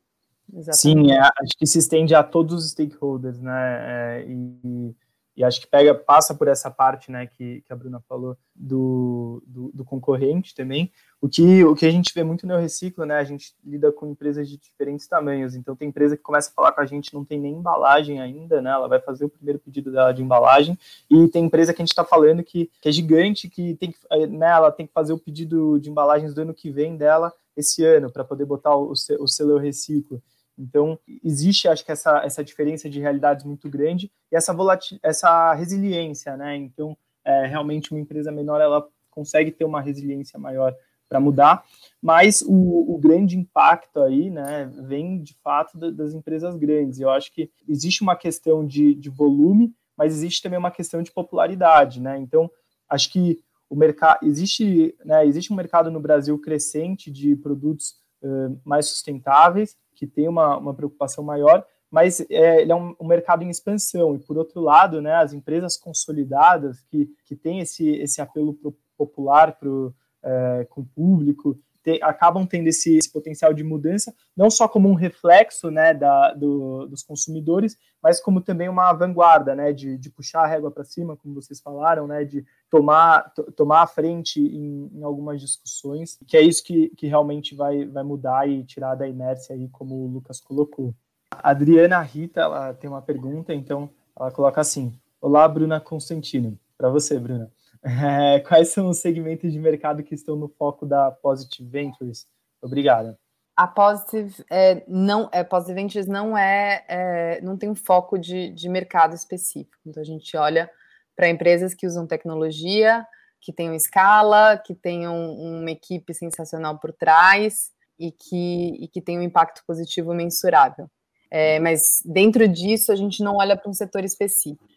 [0.50, 0.76] Exatamente.
[0.76, 4.20] Sim, é, acho que se estende a todos os stakeholders, né?
[4.20, 4.94] É, e,
[5.36, 9.42] e, acho que pega, passa por essa parte, né, que, que a Bruna falou do,
[9.46, 10.92] do, do, concorrente também.
[11.20, 13.16] O que, o que a gente vê muito no Reciclo, né?
[13.16, 15.54] A gente lida com empresas de diferentes tamanhos.
[15.54, 18.60] Então tem empresa que começa a falar com a gente, não tem nem embalagem ainda,
[18.60, 18.70] né?
[18.70, 20.78] Ela vai fazer o primeiro pedido dela de embalagem.
[21.08, 23.98] E tem empresa que a gente está falando que, que é gigante, que tem que,
[24.26, 27.84] né, ela tem que fazer o pedido de embalagens do ano que vem dela esse
[27.84, 30.20] ano para poder botar o, o selo reciclo.
[30.58, 34.54] Então, existe, acho que, essa, essa diferença de realidades muito grande e essa,
[35.02, 36.56] essa resiliência, né?
[36.56, 40.74] Então, é, realmente, uma empresa menor, ela consegue ter uma resiliência maior
[41.08, 41.62] para mudar,
[42.00, 47.00] mas o, o, grande impacto aí, né, vem, de fato, das empresas grandes.
[47.00, 51.12] Eu acho que existe uma questão de, de volume, mas existe também uma questão de
[51.12, 52.18] popularidade, né?
[52.18, 52.50] Então,
[52.88, 58.58] acho que o mercado existe, né, existe um mercado no Brasil crescente de produtos uh,
[58.64, 63.44] mais sustentáveis, que tem uma, uma preocupação maior, mas é, ele é um, um, mercado
[63.44, 64.16] em expansão.
[64.16, 68.58] E, por outro lado, né, as empresas consolidadas, que, que têm esse, esse apelo
[68.98, 69.94] popular pro,
[70.24, 74.88] é, com o público, te, acabam tendo esse, esse, potencial de mudança, não só como
[74.88, 80.10] um reflexo né, da, do, dos consumidores, mas como também uma vanguarda, né, de, de
[80.10, 84.90] puxar a régua para cima, como vocês falaram, né, de tomar, tomar a frente em,
[84.94, 89.06] em, algumas discussões, que é isso que, que realmente vai, vai mudar e tirar da
[89.06, 90.94] inércia aí, como o Lucas colocou.
[91.30, 96.58] A Adriana Rita, ela tem uma pergunta, então ela coloca assim, Olá, Bruna Constantino.
[96.76, 97.48] Para você, Bruna.
[97.84, 102.26] É, quais são os segmentos de mercado que estão no foco da Positive Ventures?
[102.60, 103.18] Obrigada.
[103.56, 108.50] A Positive é, não é Positive Ventures não é, é não tem um foco de,
[108.50, 109.76] de mercado específico.
[109.84, 110.70] Então a gente olha
[111.16, 113.06] para empresas que usam tecnologia,
[113.40, 119.20] que tenham escala, que tenham uma equipe sensacional por trás e que, e que tenham
[119.20, 120.88] um impacto positivo mensurável.
[121.30, 124.71] É, mas dentro disso a gente não olha para um setor específico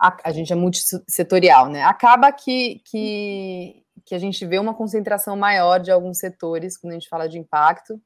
[0.00, 1.82] a, a gente é multissetorial, né?
[1.82, 6.94] Acaba que, que, que a gente vê uma concentração maior de alguns setores quando a
[6.94, 8.00] gente fala de impacto,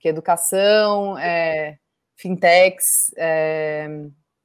[0.00, 1.78] que é educação, é,
[2.16, 3.88] fintechs, é,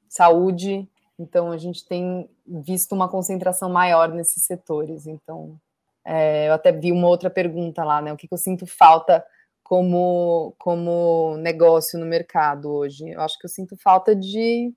[0.08, 0.88] saúde.
[1.18, 5.06] Então, a gente tem visto uma concentração maior nesses setores.
[5.06, 5.58] Então,
[6.04, 8.12] é, eu até vi uma outra pergunta lá, né?
[8.12, 9.24] O que, que eu sinto falta
[9.64, 13.10] como, como negócio no mercado hoje?
[13.10, 14.72] Eu acho que eu sinto falta de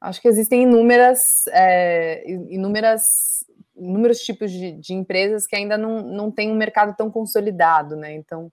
[0.00, 3.44] Acho que existem inúmeras, é, inúmeras
[3.78, 8.12] inúmeros tipos de, de, empresas que ainda não, não tem um mercado tão consolidado, né?
[8.12, 8.50] Então,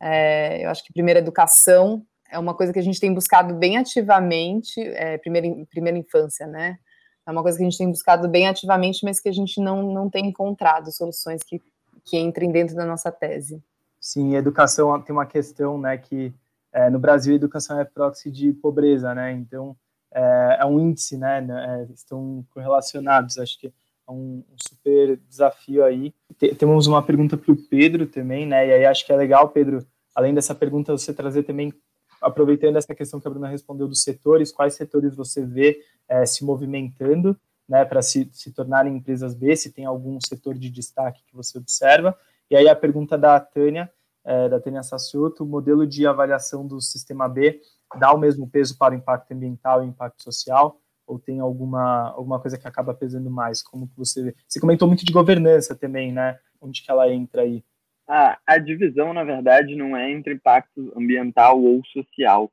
[0.00, 3.78] é, eu acho que primeira educação é uma coisa que a gente tem buscado bem
[3.78, 6.78] ativamente, é, primeira, primeira infância, né?
[7.26, 9.82] É uma coisa que a gente tem buscado bem ativamente, mas que a gente não,
[9.82, 11.62] não tem encontrado soluções que,
[12.04, 13.62] que entrem dentro da nossa tese.
[14.00, 16.32] Sim, educação tem uma questão, né, que
[16.72, 19.76] é, no Brasil a educação é proxy de pobreza, né, então
[20.12, 25.18] é, é um índice, né, né é, estão correlacionados, acho que é um, um super
[25.28, 26.14] desafio aí.
[26.38, 29.48] T temos uma pergunta para o Pedro também, né, e aí acho que é legal,
[29.48, 31.72] Pedro, além dessa pergunta, você trazer também
[32.20, 36.44] aproveitando essa questão que a Bruna respondeu dos setores, quais setores você vê é, se
[36.44, 37.38] movimentando
[37.68, 41.58] né, para se, se tornarem empresas B, se tem algum setor de destaque que você
[41.58, 42.16] observa.
[42.50, 43.90] E aí a pergunta da Tânia,
[44.24, 47.60] é, da Tânia Sassuto, o modelo de avaliação do sistema B
[47.96, 50.80] dá o mesmo peso para o impacto ambiental e impacto social?
[51.06, 53.62] Ou tem alguma, alguma coisa que acaba pesando mais?
[53.62, 54.34] Como que você vê?
[54.46, 56.38] Você comentou muito de governança também, né?
[56.60, 57.64] Onde que ela entra aí?
[58.08, 62.50] a, a divisão, na verdade, não é entre impacto ambiental ou social.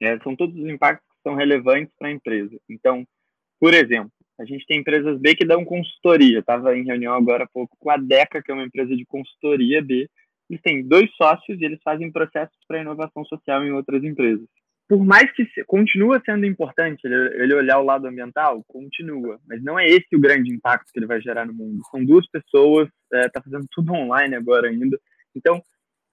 [0.00, 2.56] É, são todos os impactos que são relevantes para a empresa.
[2.68, 3.06] Então,
[3.58, 6.40] por exemplo, a gente tem empresas B que dão consultoria.
[6.40, 9.82] Estava em reunião agora há pouco com a DECA, que é uma empresa de consultoria
[9.82, 10.08] B.
[10.48, 14.46] Eles têm dois sócios e eles fazem processos para inovação social em outras empresas
[14.88, 19.78] por mais que continua sendo importante ele, ele, olhar o lado ambiental, continua, mas não
[19.78, 21.82] é esse o grande impacto que ele vai gerar no mundo.
[21.90, 24.98] São duas pessoas, está é, tá fazendo tudo online agora ainda.
[25.36, 25.62] Então,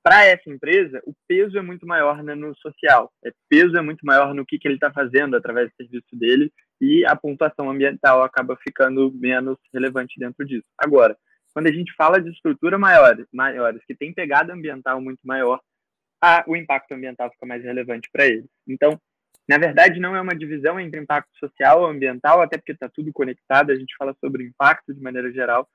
[0.04, 3.82] para essa empresa, o peso é muito maior né, no social, o é, peso é
[3.82, 6.52] muito maior no que, que ele está fazendo através do serviço dele
[6.82, 10.68] e a pontuação ambiental acaba ficando menos relevante dentro disso.
[10.78, 11.18] Agora,
[11.54, 15.62] quando a gente fala de estrutura maiores, maiores que tem pegada ambiental muito maior,
[16.22, 18.46] a, o impacto ambiental fica mais relevante para eles.
[18.68, 19.00] Então,
[19.48, 23.14] na verdade, não é uma divisão entre impacto social ou ambiental, até porque está tudo
[23.14, 25.70] conectado, a gente fala sobre impacto de maneira geral.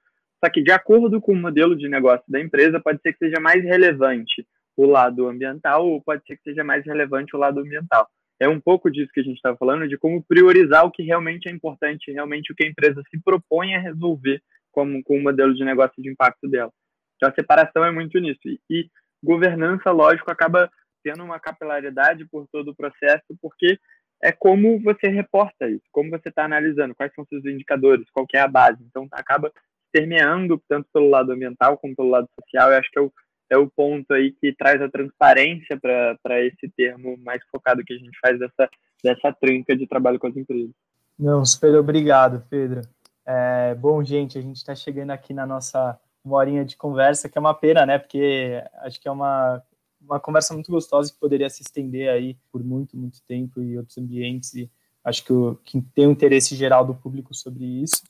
[0.44, 3.40] Só que, de acordo com o modelo de negócio da empresa, pode ser que seja
[3.40, 4.44] mais relevante
[4.76, 8.08] o lado ambiental ou pode ser que seja mais relevante o lado ambiental.
[8.40, 11.46] É um pouco disso que a gente estava falando, de como priorizar o que realmente
[11.46, 15.54] é importante, realmente o que a empresa se propõe a resolver como, com o modelo
[15.54, 16.72] de negócio de impacto dela.
[17.16, 18.40] Então, a separação é muito nisso.
[18.46, 18.90] E, e
[19.22, 20.70] governança, lógico, acaba
[21.02, 23.78] tendo uma capilaridade por todo o processo, porque
[24.22, 28.38] é como você reporta isso, como você está analisando, quais são seus indicadores, qual é
[28.38, 28.84] a base.
[28.84, 29.50] Então, acaba
[29.90, 32.70] permeando tanto pelo lado ambiental como pelo lado social.
[32.70, 33.12] Eu acho que é o,
[33.50, 37.98] é o ponto aí que traz a transparência para esse termo mais focado que a
[37.98, 38.68] gente faz dessa,
[39.02, 40.70] dessa trinca de trabalho com as empresas.
[41.18, 42.82] Não, super obrigado, Pedro.
[43.26, 47.38] É, bom, gente, a gente está chegando aqui na nossa uma horinha de conversa, que
[47.38, 47.98] é uma pena, né?
[47.98, 49.62] Porque acho que é uma,
[50.00, 53.98] uma conversa muito gostosa que poderia se estender aí por muito, muito tempo e outros
[53.98, 54.54] ambientes.
[54.54, 54.70] E
[55.04, 58.02] acho que, o, que tem um interesse geral do público sobre isso.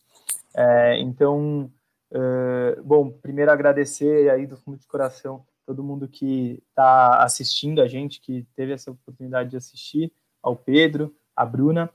[0.55, 1.71] É, então,
[2.11, 7.87] uh, bom, primeiro agradecer aí do fundo de coração todo mundo que está assistindo a
[7.87, 11.89] gente, que teve essa oportunidade de assistir, ao Pedro, a Bruna.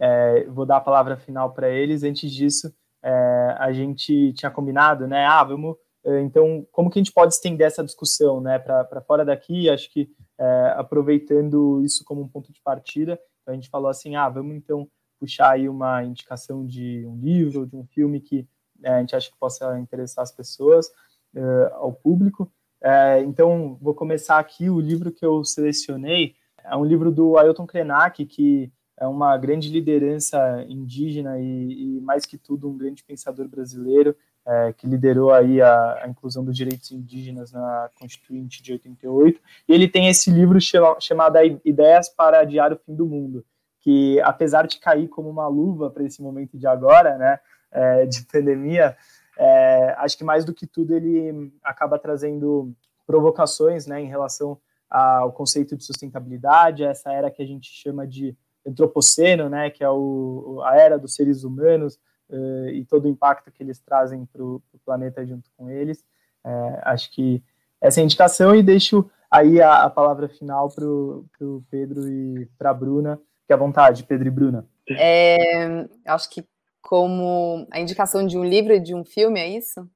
[0.00, 2.02] É, vou dar a palavra final para eles.
[2.02, 5.26] Antes disso, é, a gente tinha combinado, né?
[5.26, 5.76] Ah, vamos.
[6.04, 9.68] É, então, como que a gente pode estender essa discussão, né, para fora daqui?
[9.68, 14.28] Acho que é, aproveitando isso como um ponto de partida, a gente falou assim, ah,
[14.28, 14.88] vamos então
[15.18, 18.48] puxar aí uma indicação de um livro, de um filme que
[18.82, 20.90] é, a gente acha que possa interessar as pessoas,
[21.34, 22.50] é, ao público.
[22.82, 24.70] É, então, vou começar aqui.
[24.70, 26.34] O livro que eu selecionei
[26.64, 32.26] é um livro do Ailton Krenak, que é uma grande liderança indígena e, e mais
[32.26, 34.14] que tudo, um grande pensador brasileiro
[34.46, 39.40] é, que liderou aí a, a, inclusão dos direitos indígenas na Constituinte de 88.
[39.66, 43.44] E ele tem esse livro chama, chamado Ideias para Adiar o Fim do Mundo,
[43.80, 47.40] que apesar de cair como uma luva para esse momento de agora, né,
[47.70, 48.96] é, de pandemia,
[49.38, 52.74] é, acho que mais do que tudo ele acaba trazendo
[53.06, 54.58] provocações, né, em relação
[54.90, 58.36] ao conceito de sustentabilidade, essa era que a gente chama de
[58.66, 61.98] antropoceno, né, que é o, a era dos seres humanos
[62.28, 66.04] uh, e todo o impacto que eles trazem para o planeta junto com eles.
[66.44, 67.42] É, acho que
[67.80, 72.46] essa é a indicação e deixo aí a, a palavra final para o Pedro e
[72.58, 73.20] para a Bruna.
[73.42, 74.66] Fique à vontade, Pedro e Bruna.
[74.90, 76.44] É, acho que
[76.80, 79.88] como a indicação de um livro e de um filme, é isso?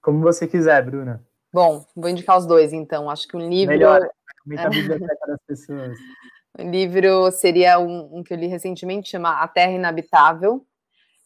[0.00, 1.24] Como você quiser, Bruna.
[1.52, 3.10] Bom, vou indicar os dois, então.
[3.10, 3.74] Acho que um livro...
[3.74, 4.00] Melhor,
[4.44, 5.98] aumenta a biblioteca das pessoas.
[6.58, 10.66] O livro seria um, um, que eu li recentemente, chama A Terra Inabitável,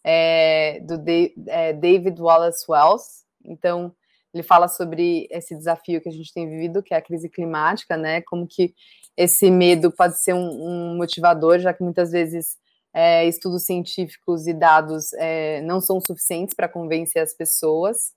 [0.04, 3.24] é, do de, é, David Wallace Wells.
[3.42, 3.94] Então,
[4.34, 7.96] ele fala sobre esse desafio que a gente tem vivido, que é a crise climática,
[7.96, 8.20] né?
[8.22, 8.74] Como que
[9.16, 12.58] esse medo pode ser um, um motivador, já que muitas vezes
[12.92, 18.12] é, estudos científicos e dados é, não são suficientes para convencer as pessoas.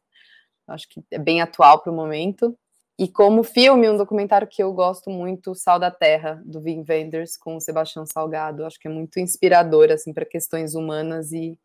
[0.67, 2.57] Acho que é bem atual para o momento.
[2.97, 7.35] E como filme, um documentário que eu gosto muito, Sal da Terra, do Wim Wenders,
[7.35, 8.63] com o Sebastião Salgado.
[8.63, 11.59] Acho que é muito inspirador, assim, para questões humanas e,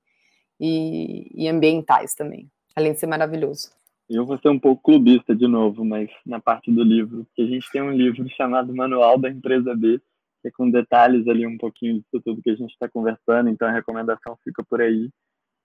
[0.58, 3.70] e, e, ambientais também, além de ser maravilhoso.
[4.08, 7.46] Eu vou ser um pouco clubista de novo, mas na parte do livro, que a
[7.46, 10.00] gente tem um livro chamado Manual da Empresa B,
[10.42, 13.68] que é com detalhes ali um pouquinho de tudo que a gente está conversando, então
[13.68, 15.08] a recomendação fica por aí.